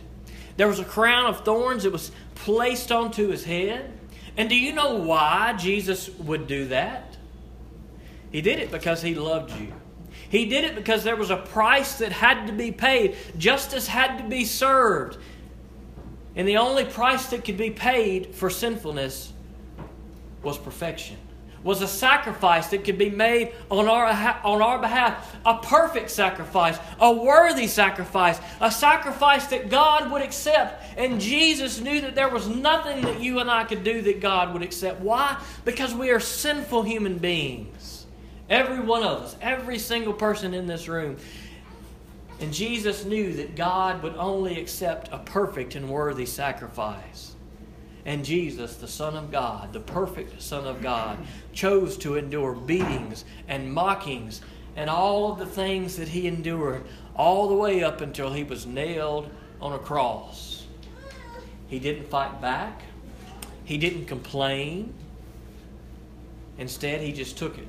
There 0.57 0.67
was 0.67 0.79
a 0.79 0.85
crown 0.85 1.25
of 1.27 1.45
thorns 1.45 1.83
that 1.83 1.93
was 1.93 2.11
placed 2.35 2.91
onto 2.91 3.29
his 3.29 3.45
head. 3.45 3.97
And 4.35 4.49
do 4.49 4.55
you 4.55 4.73
know 4.73 4.95
why 4.95 5.53
Jesus 5.57 6.09
would 6.09 6.47
do 6.47 6.67
that? 6.67 7.17
He 8.29 8.41
did 8.41 8.59
it 8.59 8.71
because 8.71 9.01
he 9.01 9.15
loved 9.15 9.57
you. 9.59 9.73
He 10.29 10.45
did 10.45 10.65
it 10.65 10.75
because 10.75 11.05
there 11.05 11.15
was 11.15 11.29
a 11.29 11.37
price 11.37 11.97
that 11.99 12.11
had 12.11 12.47
to 12.47 12.53
be 12.53 12.73
paid, 12.73 13.15
justice 13.37 13.87
had 13.87 14.17
to 14.17 14.23
be 14.25 14.43
served. 14.43 15.17
And 16.35 16.45
the 16.45 16.57
only 16.57 16.83
price 16.83 17.27
that 17.27 17.45
could 17.45 17.57
be 17.57 17.71
paid 17.71 18.35
for 18.35 18.49
sinfulness 18.49 19.31
was 20.43 20.57
perfection 20.57 21.17
was 21.63 21.81
a 21.81 21.87
sacrifice 21.87 22.67
that 22.67 22.83
could 22.83 22.97
be 22.97 23.09
made 23.09 23.53
on 23.69 23.87
our, 23.87 24.05
on 24.43 24.61
our 24.61 24.79
behalf. 24.79 25.35
A 25.45 25.57
perfect 25.57 26.09
sacrifice, 26.09 26.77
a 26.99 27.11
worthy 27.11 27.67
sacrifice, 27.67 28.39
a 28.61 28.71
sacrifice 28.71 29.47
that 29.47 29.69
God 29.69 30.11
would 30.11 30.21
accept. 30.21 30.83
And 30.97 31.19
Jesus 31.19 31.79
knew 31.79 32.01
that 32.01 32.15
there 32.15 32.29
was 32.29 32.47
nothing 32.47 33.01
that 33.01 33.19
you 33.19 33.39
and 33.39 33.49
I 33.49 33.63
could 33.63 33.83
do 33.83 34.01
that 34.03 34.21
God 34.21 34.53
would 34.53 34.63
accept. 34.63 35.01
Why? 35.01 35.41
Because 35.65 35.93
we 35.93 36.11
are 36.11 36.19
sinful 36.19 36.83
human 36.83 37.17
beings. 37.17 38.05
Every 38.49 38.79
one 38.79 39.03
of 39.03 39.23
us, 39.23 39.35
every 39.41 39.77
single 39.77 40.13
person 40.13 40.53
in 40.53 40.65
this 40.65 40.87
room. 40.87 41.17
And 42.39 42.53
Jesus 42.53 43.03
knew 43.03 43.33
that 43.33 43.55
God 43.55 44.01
would 44.01 44.15
only 44.15 44.59
accept 44.59 45.09
a 45.11 45.19
perfect 45.19 45.75
and 45.75 45.89
worthy 45.89 46.25
sacrifice. 46.25 47.35
And 48.05 48.23
Jesus, 48.23 48.77
the 48.77 48.87
Son 48.87 49.15
of 49.15 49.31
God, 49.31 49.73
the 49.73 49.79
perfect 49.79 50.41
Son 50.41 50.65
of 50.65 50.81
God, 50.81 51.17
chose 51.53 51.97
to 51.97 52.15
endure 52.15 52.53
beatings 52.53 53.25
and 53.47 53.71
mockings 53.71 54.41
and 54.75 54.89
all 54.89 55.31
of 55.31 55.39
the 55.39 55.45
things 55.45 55.97
that 55.97 56.07
he 56.07 56.27
endured, 56.27 56.83
all 57.15 57.49
the 57.49 57.55
way 57.55 57.83
up 57.83 58.01
until 58.01 58.31
he 58.31 58.43
was 58.43 58.65
nailed 58.65 59.29
on 59.61 59.73
a 59.73 59.79
cross. 59.79 60.65
He 61.67 61.79
didn't 61.79 62.09
fight 62.09 62.41
back, 62.41 62.81
he 63.65 63.77
didn't 63.77 64.05
complain. 64.05 64.93
Instead, 66.57 66.99
he 67.01 67.13
just 67.13 67.37
took 67.37 67.57
it 67.57 67.67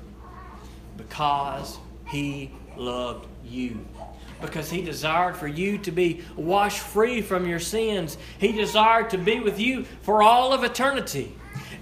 because 0.96 1.78
he 2.08 2.50
loved 2.76 3.26
you 3.44 3.86
because 4.40 4.70
he 4.70 4.82
desired 4.82 5.36
for 5.36 5.46
you 5.46 5.78
to 5.78 5.90
be 5.90 6.22
washed 6.36 6.80
free 6.80 7.20
from 7.20 7.46
your 7.46 7.58
sins. 7.58 8.16
He 8.38 8.52
desired 8.52 9.10
to 9.10 9.18
be 9.18 9.40
with 9.40 9.58
you 9.58 9.84
for 10.02 10.22
all 10.22 10.52
of 10.52 10.64
eternity. 10.64 11.36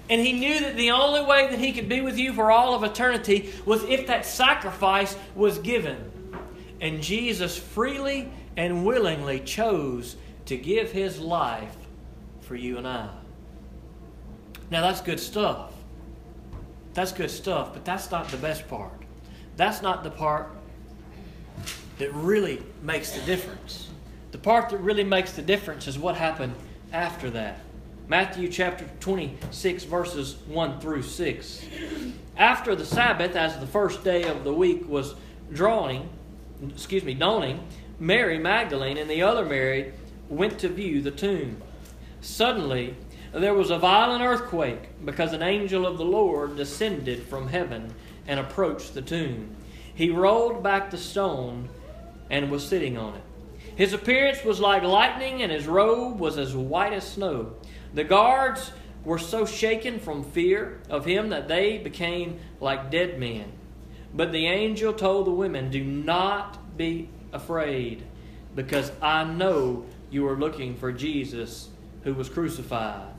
And 0.09 0.19
he 0.19 0.33
knew 0.33 0.59
that 0.61 0.75
the 0.75 0.91
only 0.91 1.21
way 1.21 1.47
that 1.49 1.59
he 1.59 1.71
could 1.71 1.87
be 1.87 2.01
with 2.01 2.17
you 2.17 2.33
for 2.33 2.51
all 2.51 2.73
of 2.73 2.83
eternity 2.83 3.53
was 3.65 3.83
if 3.83 4.07
that 4.07 4.25
sacrifice 4.25 5.15
was 5.35 5.59
given. 5.59 6.11
And 6.81 7.01
Jesus 7.01 7.57
freely 7.57 8.31
and 8.57 8.85
willingly 8.85 9.39
chose 9.39 10.15
to 10.45 10.57
give 10.57 10.91
his 10.91 11.19
life 11.19 11.75
for 12.41 12.55
you 12.55 12.77
and 12.77 12.87
I. 12.87 13.09
Now, 14.71 14.81
that's 14.81 15.01
good 15.01 15.19
stuff. 15.19 15.73
That's 16.93 17.11
good 17.11 17.31
stuff, 17.31 17.73
but 17.73 17.85
that's 17.85 18.09
not 18.09 18.29
the 18.29 18.37
best 18.37 18.67
part. 18.67 19.03
That's 19.57 19.81
not 19.81 20.03
the 20.03 20.11
part 20.11 20.49
that 21.99 22.13
really 22.13 22.63
makes 22.81 23.11
the 23.11 23.21
difference. 23.21 23.89
The 24.31 24.37
part 24.37 24.69
that 24.69 24.79
really 24.79 25.03
makes 25.03 25.33
the 25.33 25.41
difference 25.41 25.87
is 25.87 25.99
what 25.99 26.15
happened 26.15 26.55
after 26.91 27.29
that. 27.31 27.59
Matthew 28.07 28.49
chapter 28.49 28.89
26, 29.01 29.83
verses 29.83 30.37
1 30.47 30.79
through 30.79 31.03
6. 31.03 31.65
After 32.37 32.75
the 32.75 32.85
Sabbath, 32.85 33.35
as 33.35 33.59
the 33.59 33.67
first 33.67 34.03
day 34.03 34.23
of 34.23 34.43
the 34.43 34.53
week 34.53 34.87
was 34.87 35.13
drawing, 35.53 36.09
excuse 36.67 37.03
me, 37.03 37.13
dawning, 37.13 37.59
Mary 37.99 38.39
Magdalene 38.39 38.97
and 38.97 39.09
the 39.09 39.21
other 39.21 39.45
Mary 39.45 39.93
went 40.29 40.57
to 40.59 40.69
view 40.69 41.01
the 41.01 41.11
tomb. 41.11 41.61
Suddenly, 42.21 42.95
there 43.33 43.53
was 43.53 43.69
a 43.69 43.77
violent 43.77 44.23
earthquake 44.23 44.89
because 45.05 45.33
an 45.33 45.43
angel 45.43 45.85
of 45.85 45.97
the 45.97 46.05
Lord 46.05 46.55
descended 46.55 47.23
from 47.23 47.49
heaven 47.49 47.93
and 48.25 48.39
approached 48.39 48.93
the 48.93 49.01
tomb. 49.01 49.55
He 49.93 50.09
rolled 50.09 50.63
back 50.63 50.89
the 50.89 50.97
stone 50.97 51.69
and 52.29 52.51
was 52.51 52.67
sitting 52.67 52.97
on 52.97 53.15
it. 53.15 53.23
His 53.75 53.93
appearance 53.93 54.43
was 54.43 54.59
like 54.59 54.83
lightning, 54.83 55.41
and 55.41 55.51
his 55.51 55.67
robe 55.67 56.19
was 56.19 56.37
as 56.37 56.55
white 56.55 56.93
as 56.93 57.07
snow. 57.07 57.53
The 57.93 58.03
guards 58.03 58.71
were 59.03 59.17
so 59.17 59.45
shaken 59.45 59.99
from 59.99 60.23
fear 60.23 60.81
of 60.89 61.05
him 61.05 61.29
that 61.29 61.47
they 61.47 61.77
became 61.77 62.39
like 62.59 62.91
dead 62.91 63.19
men. 63.19 63.51
But 64.13 64.31
the 64.31 64.47
angel 64.47 64.93
told 64.93 65.27
the 65.27 65.31
women, 65.31 65.69
Do 65.69 65.83
not 65.83 66.77
be 66.77 67.09
afraid, 67.31 68.03
because 68.55 68.91
I 69.01 69.23
know 69.23 69.85
you 70.09 70.27
are 70.27 70.37
looking 70.37 70.75
for 70.75 70.91
Jesus 70.91 71.69
who 72.03 72.13
was 72.13 72.29
crucified. 72.29 73.13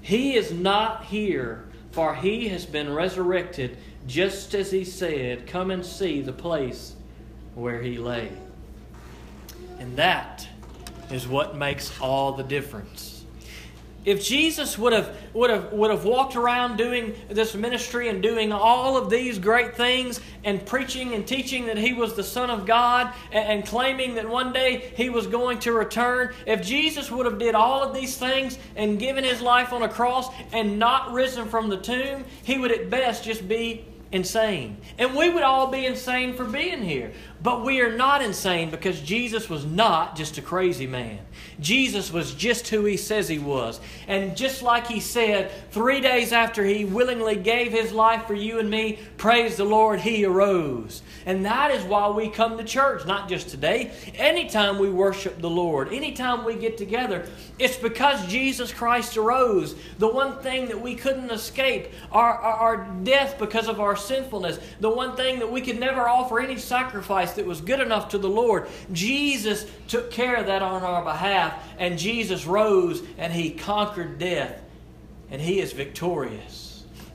He 0.00 0.34
is 0.34 0.52
not 0.52 1.04
here, 1.04 1.68
for 1.92 2.14
he 2.14 2.48
has 2.48 2.66
been 2.66 2.92
resurrected, 2.92 3.78
just 4.06 4.54
as 4.54 4.70
he 4.70 4.84
said. 4.84 5.46
Come 5.46 5.70
and 5.70 5.84
see 5.84 6.20
the 6.20 6.32
place 6.32 6.94
where 7.54 7.80
he 7.80 7.98
lay. 7.98 8.30
And 9.78 9.96
that 9.96 10.46
is 11.10 11.28
what 11.28 11.56
makes 11.56 12.00
all 12.00 12.32
the 12.32 12.42
difference. 12.42 13.14
If 14.04 14.22
Jesus 14.22 14.76
would 14.76 14.92
have, 14.92 15.16
would, 15.32 15.48
have, 15.48 15.72
would 15.72 15.90
have 15.90 16.04
walked 16.04 16.36
around 16.36 16.76
doing 16.76 17.14
this 17.30 17.54
ministry 17.54 18.10
and 18.10 18.22
doing 18.22 18.52
all 18.52 18.98
of 18.98 19.08
these 19.08 19.38
great 19.38 19.76
things 19.76 20.20
and 20.44 20.64
preaching 20.66 21.14
and 21.14 21.26
teaching 21.26 21.66
that 21.66 21.78
he 21.78 21.94
was 21.94 22.12
the 22.14 22.22
Son 22.22 22.50
of 22.50 22.66
God 22.66 23.14
and, 23.32 23.48
and 23.48 23.66
claiming 23.66 24.16
that 24.16 24.28
one 24.28 24.52
day 24.52 24.92
he 24.94 25.08
was 25.08 25.26
going 25.26 25.58
to 25.60 25.72
return, 25.72 26.34
if 26.46 26.62
Jesus 26.62 27.10
would 27.10 27.24
have 27.24 27.38
did 27.38 27.54
all 27.54 27.82
of 27.82 27.94
these 27.94 28.18
things 28.18 28.58
and 28.76 28.98
given 28.98 29.24
his 29.24 29.40
life 29.40 29.72
on 29.72 29.82
a 29.82 29.88
cross 29.88 30.28
and 30.52 30.78
not 30.78 31.12
risen 31.12 31.48
from 31.48 31.70
the 31.70 31.78
tomb, 31.78 32.26
he 32.42 32.58
would 32.58 32.72
at 32.72 32.90
best 32.90 33.24
just 33.24 33.48
be 33.48 33.86
insane. 34.12 34.76
And 34.98 35.16
we 35.16 35.30
would 35.30 35.42
all 35.42 35.68
be 35.68 35.86
insane 35.86 36.34
for 36.34 36.44
being 36.44 36.82
here. 36.82 37.12
But 37.44 37.62
we 37.62 37.82
are 37.82 37.94
not 37.94 38.22
insane 38.22 38.70
because 38.70 38.98
Jesus 39.02 39.50
was 39.50 39.66
not 39.66 40.16
just 40.16 40.38
a 40.38 40.42
crazy 40.42 40.86
man. 40.86 41.18
Jesus 41.60 42.10
was 42.10 42.32
just 42.32 42.68
who 42.68 42.86
he 42.86 42.96
says 42.96 43.28
he 43.28 43.38
was. 43.38 43.80
And 44.08 44.34
just 44.34 44.62
like 44.62 44.86
he 44.86 44.98
said, 44.98 45.52
three 45.70 46.00
days 46.00 46.32
after 46.32 46.64
he 46.64 46.86
willingly 46.86 47.36
gave 47.36 47.70
his 47.70 47.92
life 47.92 48.26
for 48.26 48.32
you 48.32 48.60
and 48.60 48.70
me, 48.70 48.98
praise 49.18 49.56
the 49.56 49.64
Lord, 49.64 50.00
he 50.00 50.24
arose. 50.24 51.02
And 51.26 51.44
that 51.44 51.70
is 51.70 51.84
why 51.84 52.08
we 52.08 52.30
come 52.30 52.56
to 52.56 52.64
church, 52.64 53.04
not 53.06 53.28
just 53.28 53.50
today. 53.50 53.92
Anytime 54.14 54.78
we 54.78 54.88
worship 54.88 55.38
the 55.38 55.50
Lord, 55.50 55.92
anytime 55.92 56.44
we 56.44 56.54
get 56.54 56.78
together, 56.78 57.28
it's 57.58 57.76
because 57.76 58.26
Jesus 58.26 58.72
Christ 58.72 59.18
arose. 59.18 59.74
The 59.98 60.08
one 60.08 60.38
thing 60.38 60.68
that 60.68 60.80
we 60.80 60.94
couldn't 60.94 61.30
escape, 61.30 61.88
our, 62.10 62.32
our, 62.32 62.54
our 62.54 62.86
death 63.04 63.38
because 63.38 63.68
of 63.68 63.80
our 63.80 63.96
sinfulness, 63.96 64.58
the 64.80 64.90
one 64.90 65.14
thing 65.14 65.40
that 65.40 65.52
we 65.52 65.60
could 65.60 65.78
never 65.78 66.08
offer 66.08 66.40
any 66.40 66.56
sacrifice 66.56 67.33
that 67.36 67.46
was 67.46 67.60
good 67.60 67.80
enough 67.80 68.10
to 68.10 68.18
the 68.18 68.28
Lord. 68.28 68.68
Jesus 68.92 69.66
took 69.88 70.10
care 70.10 70.36
of 70.36 70.46
that 70.46 70.62
on 70.62 70.82
our 70.82 71.02
behalf, 71.02 71.62
and 71.78 71.98
Jesus 71.98 72.46
rose 72.46 73.02
and 73.18 73.32
he 73.32 73.50
conquered 73.50 74.18
death, 74.18 74.60
and 75.30 75.40
he 75.40 75.60
is 75.60 75.72
victorious. 75.72 76.64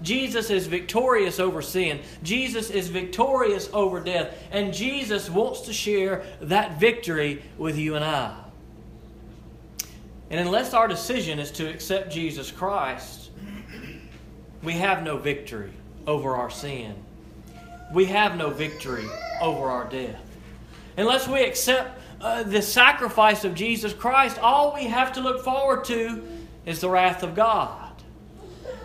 Jesus 0.02 0.50
is 0.50 0.68
victorious 0.68 1.40
over 1.40 1.62
sin. 1.62 2.00
Jesus 2.24 2.70
is 2.70 2.88
victorious 2.88 3.70
over 3.74 4.00
death. 4.00 4.34
And 4.52 4.74
Jesus 4.74 5.30
wants 5.30 5.62
to 5.62 5.74
share 5.74 6.24
that 6.42 6.80
victory 6.80 7.44
with 7.58 7.78
you 7.78 7.96
and 7.96 8.06
I. 8.06 8.38
And 10.30 10.40
unless 10.40 10.74
our 10.74 10.88
decision 10.88 11.40
is 11.40 11.52
to 11.52 11.70
accept 11.70 12.14
Jesus 12.14 12.52
Christ, 12.52 13.32
we 14.64 14.74
have 14.74 15.04
no 15.04 15.18
victory 15.18 15.72
over 16.06 16.36
our 16.36 16.50
sin. 16.50 16.96
We 17.94 18.06
have 18.06 18.38
no 18.38 18.50
victory 18.50 19.06
over 19.42 19.70
our 19.70 19.90
death. 19.90 20.22
Unless 20.98 21.28
we 21.28 21.44
accept 21.44 22.02
uh, 22.22 22.44
the 22.44 22.62
sacrifice 22.62 23.46
of 23.46 23.56
Jesus 23.56 23.94
Christ, 23.94 24.38
all 24.40 24.74
we 24.74 24.86
have 24.86 25.14
to 25.14 25.22
look 25.22 25.44
forward 25.44 25.86
to 25.86 26.24
is 26.66 26.82
the 26.82 26.90
wrath 26.90 27.24
of 27.24 27.36
God. 27.36 27.92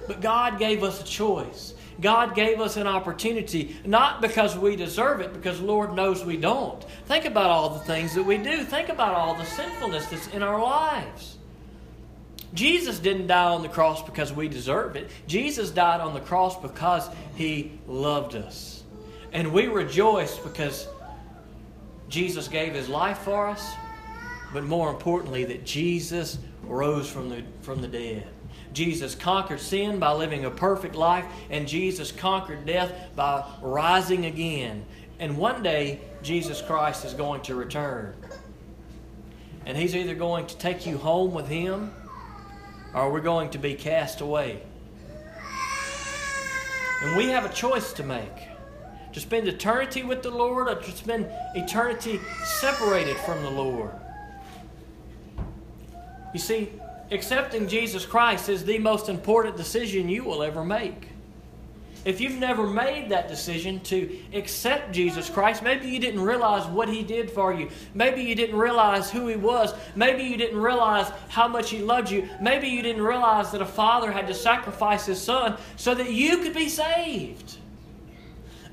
But 0.06 0.20
God 0.20 0.58
gave 0.58 0.82
us 0.82 1.00
a 1.00 1.04
choice. 1.04 1.74
God 2.00 2.34
gave 2.34 2.60
us 2.60 2.76
an 2.76 2.86
opportunity, 2.86 3.76
not 3.84 4.20
because 4.20 4.56
we 4.58 4.76
deserve 4.76 5.20
it, 5.20 5.32
because 5.32 5.60
Lord 5.60 5.94
knows 5.94 6.24
we 6.24 6.36
don't. 6.36 6.82
Think 7.06 7.24
about 7.24 7.50
all 7.50 7.70
the 7.70 7.80
things 7.80 8.14
that 8.14 8.22
we 8.22 8.36
do. 8.36 8.64
Think 8.64 8.88
about 8.88 9.14
all 9.14 9.34
the 9.34 9.44
sinfulness 9.44 10.06
that's 10.06 10.26
in 10.28 10.42
our 10.42 10.60
lives. 10.60 11.38
Jesus 12.52 13.00
didn't 13.00 13.26
die 13.26 13.52
on 13.52 13.62
the 13.62 13.68
cross 13.68 14.02
because 14.02 14.32
we 14.32 14.48
deserve 14.48 14.94
it. 14.94 15.10
Jesus 15.26 15.70
died 15.70 16.00
on 16.00 16.14
the 16.14 16.20
cross 16.20 16.60
because 16.60 17.08
he 17.34 17.72
loved 17.86 18.36
us. 18.36 18.83
And 19.34 19.52
we 19.52 19.66
rejoice 19.66 20.38
because 20.38 20.86
Jesus 22.08 22.46
gave 22.46 22.72
his 22.72 22.88
life 22.88 23.18
for 23.18 23.48
us, 23.48 23.74
but 24.52 24.62
more 24.62 24.90
importantly, 24.90 25.44
that 25.44 25.64
Jesus 25.64 26.38
rose 26.62 27.10
from 27.10 27.28
the, 27.28 27.42
from 27.60 27.82
the 27.82 27.88
dead. 27.88 28.28
Jesus 28.72 29.16
conquered 29.16 29.58
sin 29.58 29.98
by 29.98 30.12
living 30.12 30.44
a 30.44 30.50
perfect 30.50 30.94
life, 30.94 31.24
and 31.50 31.66
Jesus 31.66 32.12
conquered 32.12 32.64
death 32.64 32.92
by 33.16 33.44
rising 33.60 34.26
again. 34.26 34.84
And 35.18 35.36
one 35.36 35.64
day, 35.64 36.00
Jesus 36.22 36.62
Christ 36.62 37.04
is 37.04 37.12
going 37.12 37.42
to 37.42 37.56
return. 37.56 38.14
And 39.66 39.76
he's 39.76 39.96
either 39.96 40.14
going 40.14 40.46
to 40.46 40.56
take 40.58 40.86
you 40.86 40.96
home 40.96 41.34
with 41.34 41.48
him, 41.48 41.92
or 42.94 43.10
we're 43.10 43.20
going 43.20 43.50
to 43.50 43.58
be 43.58 43.74
cast 43.74 44.20
away. 44.20 44.62
And 47.02 47.16
we 47.16 47.26
have 47.26 47.44
a 47.44 47.52
choice 47.52 47.92
to 47.94 48.04
make 48.04 48.53
to 49.14 49.20
spend 49.20 49.48
eternity 49.48 50.02
with 50.02 50.22
the 50.22 50.30
Lord 50.30 50.68
or 50.68 50.74
to 50.74 50.90
spend 50.90 51.26
eternity 51.54 52.20
separated 52.44 53.16
from 53.18 53.42
the 53.42 53.50
Lord. 53.50 53.92
You 56.32 56.40
see, 56.40 56.72
accepting 57.12 57.68
Jesus 57.68 58.04
Christ 58.04 58.48
is 58.48 58.64
the 58.64 58.78
most 58.78 59.08
important 59.08 59.56
decision 59.56 60.08
you 60.08 60.24
will 60.24 60.42
ever 60.42 60.64
make. 60.64 61.08
If 62.04 62.20
you've 62.20 62.38
never 62.38 62.66
made 62.66 63.08
that 63.10 63.28
decision 63.28 63.80
to 63.80 64.18
accept 64.34 64.92
Jesus 64.92 65.30
Christ, 65.30 65.62
maybe 65.62 65.88
you 65.88 65.98
didn't 65.98 66.20
realize 66.20 66.66
what 66.66 66.88
He 66.88 67.02
did 67.02 67.30
for 67.30 67.54
you. 67.54 67.70
Maybe 67.94 68.22
you 68.22 68.34
didn't 68.34 68.58
realize 68.58 69.10
who 69.10 69.28
He 69.28 69.36
was. 69.36 69.72
Maybe 69.94 70.24
you 70.24 70.36
didn't 70.36 70.60
realize 70.60 71.10
how 71.28 71.48
much 71.48 71.70
He 71.70 71.78
loved 71.78 72.10
you. 72.10 72.28
Maybe 72.42 72.68
you 72.68 72.82
didn't 72.82 73.02
realize 73.02 73.52
that 73.52 73.62
a 73.62 73.66
father 73.66 74.12
had 74.12 74.26
to 74.26 74.34
sacrifice 74.34 75.06
His 75.06 75.20
son 75.20 75.56
so 75.76 75.94
that 75.94 76.10
you 76.10 76.38
could 76.38 76.52
be 76.52 76.68
saved. 76.68 77.58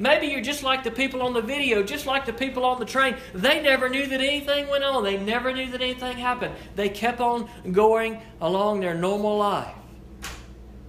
Maybe 0.02 0.26
you're 0.26 0.42
just 0.42 0.64
like 0.64 0.84
the 0.84 0.90
people 0.90 1.22
on 1.22 1.34
the 1.34 1.44
video, 1.44 1.84
just 1.84 2.08
like 2.08 2.26
the 2.26 2.34
people 2.34 2.66
on 2.66 2.80
the 2.80 2.86
train. 2.86 3.18
They 3.36 3.62
never 3.62 3.88
knew 3.88 4.08
that 4.08 4.20
anything 4.20 4.68
went 4.68 4.84
on, 4.84 5.04
they 5.04 5.16
never 5.16 5.54
knew 5.54 5.70
that 5.70 5.80
anything 5.80 6.18
happened. 6.18 6.56
They 6.76 6.90
kept 6.90 7.20
on 7.20 7.48
going 7.72 8.20
along 8.42 8.80
their 8.80 8.96
normal 8.96 9.38
life. 9.38 9.76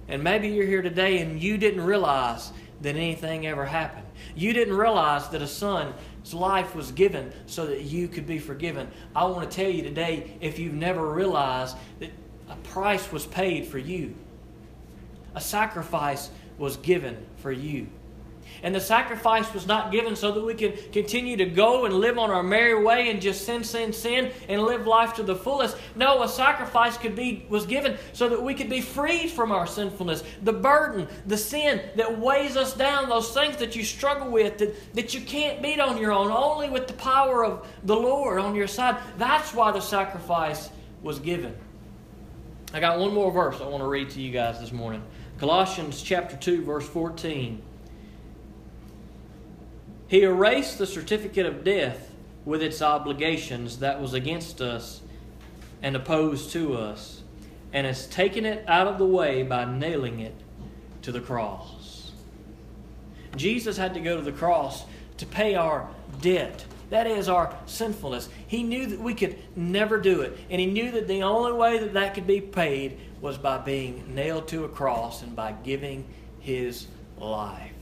And 0.07 0.23
maybe 0.23 0.47
you're 0.47 0.65
here 0.65 0.81
today 0.81 1.19
and 1.19 1.39
you 1.39 1.59
didn't 1.59 1.81
realize 1.81 2.53
that 2.81 2.95
anything 2.95 3.45
ever 3.45 3.67
happened. 3.67 4.07
You 4.35 4.51
didn't 4.51 4.75
realize 4.75 5.29
that 5.29 5.43
a 5.43 5.47
son's 5.47 6.33
life 6.33 6.73
was 6.73 6.91
given 6.91 7.31
so 7.45 7.67
that 7.67 7.81
you 7.81 8.07
could 8.07 8.25
be 8.25 8.39
forgiven. 8.39 8.89
I 9.15 9.25
want 9.25 9.47
to 9.47 9.55
tell 9.55 9.69
you 9.69 9.83
today 9.83 10.35
if 10.41 10.57
you've 10.57 10.73
never 10.73 11.13
realized 11.13 11.77
that 11.99 12.09
a 12.49 12.55
price 12.55 13.11
was 13.11 13.27
paid 13.27 13.67
for 13.67 13.77
you, 13.77 14.15
a 15.35 15.41
sacrifice 15.41 16.31
was 16.57 16.77
given 16.77 17.23
for 17.37 17.51
you. 17.51 17.89
And 18.63 18.73
the 18.73 18.79
sacrifice 18.79 19.53
was 19.53 19.67
not 19.67 19.91
given 19.91 20.15
so 20.15 20.31
that 20.31 20.41
we 20.41 20.53
could 20.53 20.93
continue 20.93 21.35
to 21.35 21.45
go 21.45 21.83
and 21.83 21.95
live 21.95 22.17
on 22.17 22.31
our 22.31 22.41
merry 22.41 22.81
way 22.81 23.09
and 23.09 23.21
just 23.21 23.45
sin, 23.45 23.61
sin, 23.61 23.91
sin 23.91 24.31
and 24.47 24.63
live 24.63 24.87
life 24.87 25.13
to 25.15 25.23
the 25.23 25.35
fullest. 25.35 25.75
No, 25.97 26.23
a 26.23 26.29
sacrifice 26.29 26.97
could 26.97 27.13
be 27.13 27.45
was 27.49 27.65
given 27.65 27.97
so 28.13 28.29
that 28.29 28.41
we 28.41 28.53
could 28.53 28.69
be 28.69 28.79
freed 28.79 29.31
from 29.31 29.51
our 29.51 29.67
sinfulness, 29.67 30.23
the 30.43 30.53
burden, 30.53 31.09
the 31.27 31.37
sin 31.37 31.81
that 31.97 32.17
weighs 32.17 32.55
us 32.55 32.73
down, 32.73 33.09
those 33.09 33.33
things 33.33 33.57
that 33.57 33.75
you 33.75 33.83
struggle 33.83 34.31
with 34.31 34.57
that, 34.59 34.95
that 34.95 35.13
you 35.13 35.19
can't 35.19 35.61
beat 35.61 35.81
on 35.81 35.97
your 35.97 36.13
own, 36.13 36.31
only 36.31 36.69
with 36.69 36.87
the 36.87 36.93
power 36.93 37.43
of 37.43 37.67
the 37.83 37.95
Lord 37.95 38.39
on 38.39 38.55
your 38.55 38.67
side. 38.67 38.95
That's 39.17 39.53
why 39.53 39.71
the 39.71 39.81
sacrifice 39.81 40.69
was 41.01 41.19
given. 41.19 41.53
I 42.73 42.79
got 42.79 42.97
one 42.97 43.13
more 43.13 43.29
verse 43.29 43.59
I 43.59 43.67
want 43.67 43.83
to 43.83 43.87
read 43.89 44.09
to 44.11 44.21
you 44.21 44.31
guys 44.31 44.61
this 44.61 44.71
morning. 44.71 45.03
Colossians 45.37 46.01
chapter 46.01 46.37
2 46.37 46.63
verse 46.63 46.87
14. 46.87 47.61
He 50.07 50.21
erased 50.21 50.77
the 50.77 50.85
certificate 50.85 51.45
of 51.45 51.63
death 51.63 52.11
with 52.45 52.61
its 52.61 52.81
obligations 52.81 53.79
that 53.79 54.01
was 54.01 54.13
against 54.13 54.61
us 54.61 55.01
and 55.81 55.95
opposed 55.95 56.51
to 56.51 56.75
us, 56.75 57.21
and 57.73 57.85
has 57.85 58.07
taken 58.07 58.45
it 58.45 58.63
out 58.67 58.87
of 58.87 58.97
the 58.97 59.05
way 59.05 59.43
by 59.43 59.65
nailing 59.65 60.19
it 60.19 60.35
to 61.01 61.11
the 61.11 61.19
cross. 61.19 62.11
Jesus 63.35 63.75
had 63.75 63.93
to 63.95 63.99
go 63.99 64.15
to 64.15 64.21
the 64.21 64.31
cross 64.31 64.85
to 65.17 65.25
pay 65.25 65.55
our 65.55 65.89
debt. 66.21 66.63
That 66.89 67.07
is 67.07 67.27
our 67.27 67.57
sinfulness. 67.65 68.29
He 68.47 68.63
knew 68.63 68.85
that 68.85 68.99
we 68.99 69.13
could 69.13 69.37
never 69.57 69.99
do 69.99 70.21
it, 70.21 70.37
and 70.49 70.61
He 70.61 70.67
knew 70.67 70.91
that 70.91 71.07
the 71.07 71.23
only 71.23 71.51
way 71.51 71.79
that 71.79 71.93
that 71.93 72.13
could 72.13 72.27
be 72.27 72.39
paid 72.39 72.99
was 73.19 73.37
by 73.37 73.57
being 73.57 74.13
nailed 74.13 74.47
to 74.49 74.63
a 74.63 74.69
cross 74.69 75.21
and 75.21 75.35
by 75.35 75.53
giving 75.63 76.05
His 76.39 76.87
life. 77.17 77.72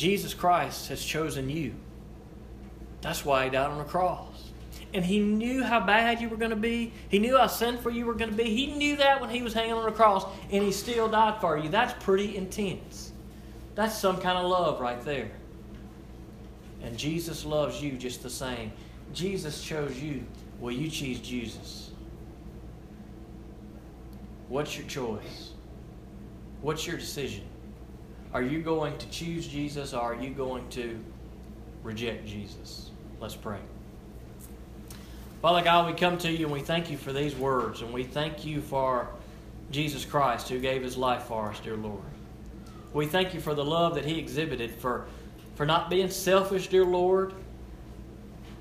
Jesus 0.00 0.32
Christ 0.32 0.88
has 0.88 1.04
chosen 1.04 1.50
you. 1.50 1.74
That's 3.02 3.22
why 3.22 3.44
He 3.44 3.50
died 3.50 3.70
on 3.70 3.76
the 3.76 3.84
cross. 3.84 4.50
And 4.94 5.04
He 5.04 5.18
knew 5.18 5.62
how 5.62 5.78
bad 5.78 6.22
you 6.22 6.30
were 6.30 6.38
going 6.38 6.52
to 6.52 6.56
be. 6.56 6.94
He 7.10 7.18
knew 7.18 7.36
how 7.36 7.48
sinful 7.48 7.92
you 7.92 8.06
were 8.06 8.14
going 8.14 8.30
to 8.30 8.36
be. 8.36 8.44
He 8.44 8.68
knew 8.68 8.96
that 8.96 9.20
when 9.20 9.28
He 9.28 9.42
was 9.42 9.52
hanging 9.52 9.74
on 9.74 9.84
the 9.84 9.92
cross, 9.92 10.24
and 10.50 10.64
He 10.64 10.72
still 10.72 11.06
died 11.06 11.38
for 11.42 11.58
you. 11.58 11.68
That's 11.68 11.92
pretty 12.02 12.34
intense. 12.34 13.12
That's 13.74 13.94
some 13.94 14.18
kind 14.22 14.38
of 14.38 14.46
love 14.46 14.80
right 14.80 15.02
there. 15.02 15.30
And 16.82 16.96
Jesus 16.96 17.44
loves 17.44 17.82
you 17.82 17.92
just 17.98 18.22
the 18.22 18.30
same. 18.30 18.72
Jesus 19.12 19.62
chose 19.62 20.00
you. 20.00 20.24
Will 20.60 20.72
you 20.72 20.88
choose 20.88 21.20
Jesus? 21.20 21.90
What's 24.48 24.78
your 24.78 24.86
choice? 24.86 25.50
What's 26.62 26.86
your 26.86 26.96
decision? 26.96 27.44
Are 28.32 28.42
you 28.42 28.62
going 28.62 28.96
to 28.98 29.10
choose 29.10 29.46
Jesus 29.46 29.92
or 29.92 30.00
are 30.00 30.14
you 30.14 30.30
going 30.30 30.68
to 30.70 30.98
reject 31.82 32.26
Jesus? 32.26 32.90
Let's 33.20 33.34
pray. 33.34 33.58
Father 35.42 35.62
God, 35.62 35.92
we 35.92 35.98
come 35.98 36.16
to 36.18 36.30
you 36.30 36.44
and 36.44 36.52
we 36.52 36.60
thank 36.60 36.90
you 36.90 36.96
for 36.96 37.12
these 37.12 37.34
words 37.34 37.82
and 37.82 37.92
we 37.92 38.04
thank 38.04 38.44
you 38.44 38.60
for 38.60 39.08
Jesus 39.72 40.04
Christ 40.04 40.48
who 40.48 40.60
gave 40.60 40.82
his 40.82 40.96
life 40.96 41.24
for 41.24 41.50
us, 41.50 41.58
dear 41.60 41.76
Lord. 41.76 42.02
We 42.92 43.06
thank 43.06 43.34
you 43.34 43.40
for 43.40 43.54
the 43.54 43.64
love 43.64 43.94
that 43.96 44.04
he 44.04 44.18
exhibited, 44.18 44.72
for, 44.72 45.06
for 45.54 45.66
not 45.66 45.90
being 45.90 46.10
selfish, 46.10 46.68
dear 46.68 46.84
Lord. 46.84 47.34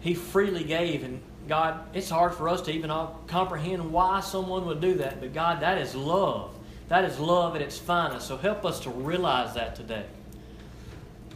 He 0.02 0.14
freely 0.14 0.64
gave, 0.64 1.04
and 1.04 1.22
God, 1.48 1.80
it's 1.94 2.10
hard 2.10 2.34
for 2.34 2.48
us 2.48 2.62
to 2.64 2.72
even 2.72 2.92
comprehend 3.28 3.92
why 3.92 4.20
someone 4.22 4.66
would 4.66 4.82
do 4.82 4.96
that, 4.96 5.20
but 5.20 5.34
God, 5.34 5.62
that 5.62 5.78
is 5.78 5.96
love. 5.96 6.56
That 6.90 7.06
is 7.06 7.20
love 7.20 7.56
at 7.56 7.62
its 7.62 7.78
finest. 7.78 8.28
So 8.28 8.36
help 8.36 8.66
us 8.66 8.80
to 8.82 8.90
realize 8.90 9.54
that 9.54 9.76
today. 9.76 10.06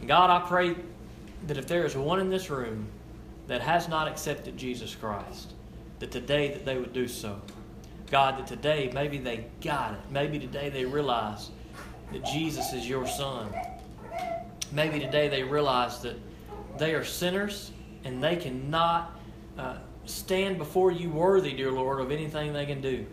God, 0.06 0.28
I 0.28 0.46
pray 0.46 0.76
that 1.46 1.56
if 1.56 1.66
there 1.66 1.86
is 1.86 1.96
one 1.96 2.20
in 2.20 2.28
this 2.28 2.50
room 2.50 2.86
that 3.46 3.60
has 3.60 3.88
not 3.88 4.08
accepted 4.08 4.56
Jesus 4.56 4.94
Christ, 4.94 5.52
that 6.00 6.10
today 6.10 6.48
that 6.48 6.64
they 6.64 6.76
would 6.76 6.92
do 6.92 7.06
so. 7.06 7.40
God, 8.10 8.38
that 8.38 8.46
today 8.46 8.90
maybe 8.92 9.18
they 9.18 9.46
got 9.60 9.94
it. 9.94 10.00
Maybe 10.10 10.38
today 10.38 10.70
they 10.70 10.84
realize 10.84 11.50
that 12.12 12.24
Jesus 12.24 12.72
is 12.72 12.88
your 12.88 13.06
son. 13.06 13.52
Maybe 14.72 14.98
today 14.98 15.28
they 15.28 15.42
realize 15.42 16.00
that 16.02 16.16
they 16.78 16.94
are 16.94 17.04
sinners 17.04 17.70
and 18.04 18.22
they 18.22 18.36
cannot 18.36 19.18
uh, 19.56 19.76
stand 20.04 20.58
before 20.58 20.90
you 20.90 21.10
worthy, 21.10 21.52
dear 21.52 21.70
Lord, 21.70 22.00
of 22.00 22.10
anything 22.10 22.52
they 22.52 22.66
can 22.66 22.80
do. 22.80 23.06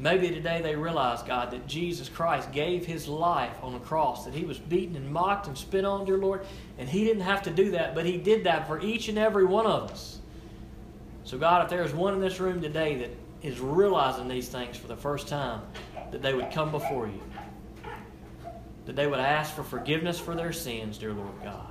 Maybe 0.00 0.28
today 0.28 0.60
they 0.62 0.76
realize, 0.76 1.22
God, 1.22 1.50
that 1.50 1.66
Jesus 1.66 2.08
Christ 2.08 2.52
gave 2.52 2.86
his 2.86 3.08
life 3.08 3.54
on 3.62 3.72
the 3.72 3.80
cross, 3.80 4.24
that 4.24 4.34
he 4.34 4.44
was 4.44 4.58
beaten 4.58 4.94
and 4.94 5.10
mocked 5.10 5.48
and 5.48 5.58
spit 5.58 5.84
on, 5.84 6.04
dear 6.04 6.18
Lord, 6.18 6.46
and 6.78 6.88
he 6.88 7.04
didn't 7.04 7.24
have 7.24 7.42
to 7.42 7.50
do 7.50 7.72
that, 7.72 7.96
but 7.96 8.06
he 8.06 8.16
did 8.16 8.44
that 8.44 8.68
for 8.68 8.80
each 8.80 9.08
and 9.08 9.18
every 9.18 9.44
one 9.44 9.66
of 9.66 9.90
us. 9.90 10.20
So, 11.24 11.36
God, 11.36 11.64
if 11.64 11.68
there's 11.68 11.92
one 11.92 12.14
in 12.14 12.20
this 12.20 12.38
room 12.38 12.62
today 12.62 12.96
that 12.96 13.10
is 13.42 13.58
realizing 13.58 14.28
these 14.28 14.48
things 14.48 14.76
for 14.76 14.86
the 14.86 14.96
first 14.96 15.26
time, 15.26 15.62
that 16.12 16.22
they 16.22 16.32
would 16.32 16.52
come 16.52 16.70
before 16.70 17.08
you, 17.08 17.20
that 18.86 18.94
they 18.94 19.06
would 19.06 19.18
ask 19.18 19.54
for 19.54 19.64
forgiveness 19.64 20.18
for 20.18 20.34
their 20.34 20.52
sins, 20.52 20.96
dear 20.96 21.12
Lord 21.12 21.34
God, 21.42 21.66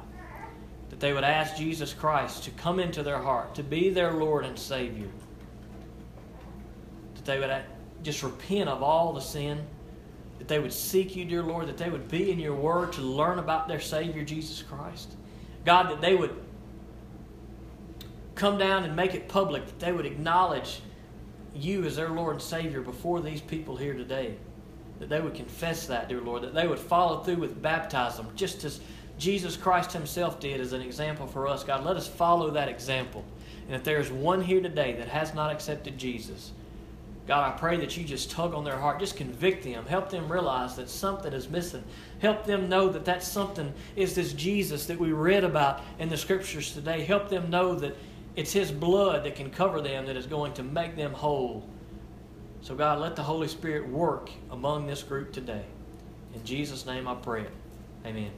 that 0.90 1.00
they 1.00 1.14
would 1.14 1.24
ask 1.24 1.56
Jesus 1.56 1.94
Christ 1.94 2.44
to 2.44 2.52
come 2.52 2.80
into 2.80 3.04
their 3.04 3.20
heart, 3.20 3.56
to 3.56 3.64
be 3.64 3.90
their 3.90 4.12
Lord 4.12 4.46
and 4.46 4.60
Savior, 4.60 5.08
that 7.16 7.26
they 7.26 7.40
would 7.40 7.50
just 8.04 8.24
repent 8.24 8.70
of 8.70 8.84
all 8.84 9.14
the 9.14 9.22
sin, 9.22 9.66
that 10.40 10.48
they 10.48 10.60
would 10.60 10.74
seek 10.74 11.16
you, 11.16 11.26
dear 11.26 11.44
Lord, 11.44 11.68
that 11.68 11.78
they 11.78 11.90
would 11.90 12.08
be 12.08 12.32
in 12.32 12.40
your 12.40 12.56
word 12.56 12.94
to 12.94 13.02
learn 13.02 13.40
about 13.40 13.68
their 13.68 13.80
Savior, 13.80 14.24
Jesus 14.24 14.62
Christ. 14.62 15.16
God, 15.66 15.90
that 15.90 16.02
they 16.02 16.16
would 16.16 16.36
come 18.36 18.58
down 18.58 18.84
and 18.84 18.96
make 18.96 19.16
it 19.16 19.28
public, 19.28 19.66
that 19.66 19.80
they 19.80 19.92
would 19.92 20.06
acknowledge 20.06 20.82
you 21.56 21.84
as 21.86 21.96
their 21.96 22.10
Lord 22.10 22.34
and 22.34 22.42
Savior 22.42 22.82
before 22.82 23.20
these 23.20 23.42
people 23.42 23.76
here 23.76 23.94
today. 23.94 24.36
That 25.00 25.10
they 25.10 25.22
would 25.22 25.34
confess 25.34 25.88
that, 25.88 26.08
dear 26.08 26.22
Lord, 26.22 26.44
that 26.44 26.54
they 26.54 26.68
would 26.68 26.80
follow 26.80 27.24
through 27.24 27.38
with 27.38 27.62
baptism, 27.62 28.28
just 28.36 28.64
as 28.64 28.80
Jesus 29.18 29.58
Christ 29.58 29.92
Himself 29.92 30.40
did 30.40 30.62
as 30.62 30.74
an 30.74 30.82
example 30.82 31.28
for 31.28 31.48
us. 31.48 31.64
God, 31.64 31.84
let 31.84 31.98
us 31.98 32.08
follow 32.08 32.52
that 32.52 32.70
example. 32.70 33.26
And 33.68 33.76
if 33.76 33.84
there's 33.84 34.12
one 34.12 34.42
here 34.42 34.62
today 34.62 34.94
that 34.94 35.08
has 35.08 35.34
not 35.34 35.52
accepted 35.52 35.98
Jesus, 35.98 36.52
God, 37.28 37.54
I 37.54 37.58
pray 37.58 37.76
that 37.78 37.98
you 37.98 38.06
just 38.06 38.32
tug 38.32 38.54
on 38.54 38.64
their 38.64 38.78
heart, 38.78 39.00
just 39.00 39.18
convict 39.18 39.66
them, 39.66 39.86
help 39.86 40.10
them 40.10 40.32
realize 40.32 40.78
that 40.78 40.90
something 40.90 41.34
is 41.34 41.50
missing. 41.50 41.84
Help 42.20 42.46
them 42.46 42.70
know 42.70 42.88
that 42.88 43.04
that 43.04 43.22
something 43.22 43.74
is 43.98 44.16
this 44.16 44.32
Jesus 44.32 44.86
that 44.86 44.98
we 44.98 45.12
read 45.12 45.44
about 45.44 45.82
in 46.00 46.08
the 46.08 46.16
scriptures 46.16 46.74
today. 46.74 47.04
Help 47.04 47.28
them 47.28 47.50
know 47.50 47.76
that 47.76 47.98
it's 48.38 48.54
His 48.54 48.72
blood 48.72 49.26
that 49.26 49.36
can 49.36 49.50
cover 49.50 49.82
them 49.82 50.06
that 50.06 50.16
is 50.16 50.26
going 50.26 50.54
to 50.54 50.64
make 50.64 50.96
them 50.96 51.12
whole. 51.12 51.68
So, 52.62 52.76
God, 52.76 53.00
let 53.00 53.18
the 53.18 53.24
Holy 53.24 53.50
Spirit 53.50 53.90
work 53.90 54.30
among 54.50 54.88
this 54.88 55.04
group 55.04 55.34
today. 55.34 55.66
In 56.34 56.44
Jesus' 56.46 56.86
name 56.86 57.10
I 57.10 57.16
pray 57.16 57.42
it. 57.42 57.52
Amen. 58.06 58.32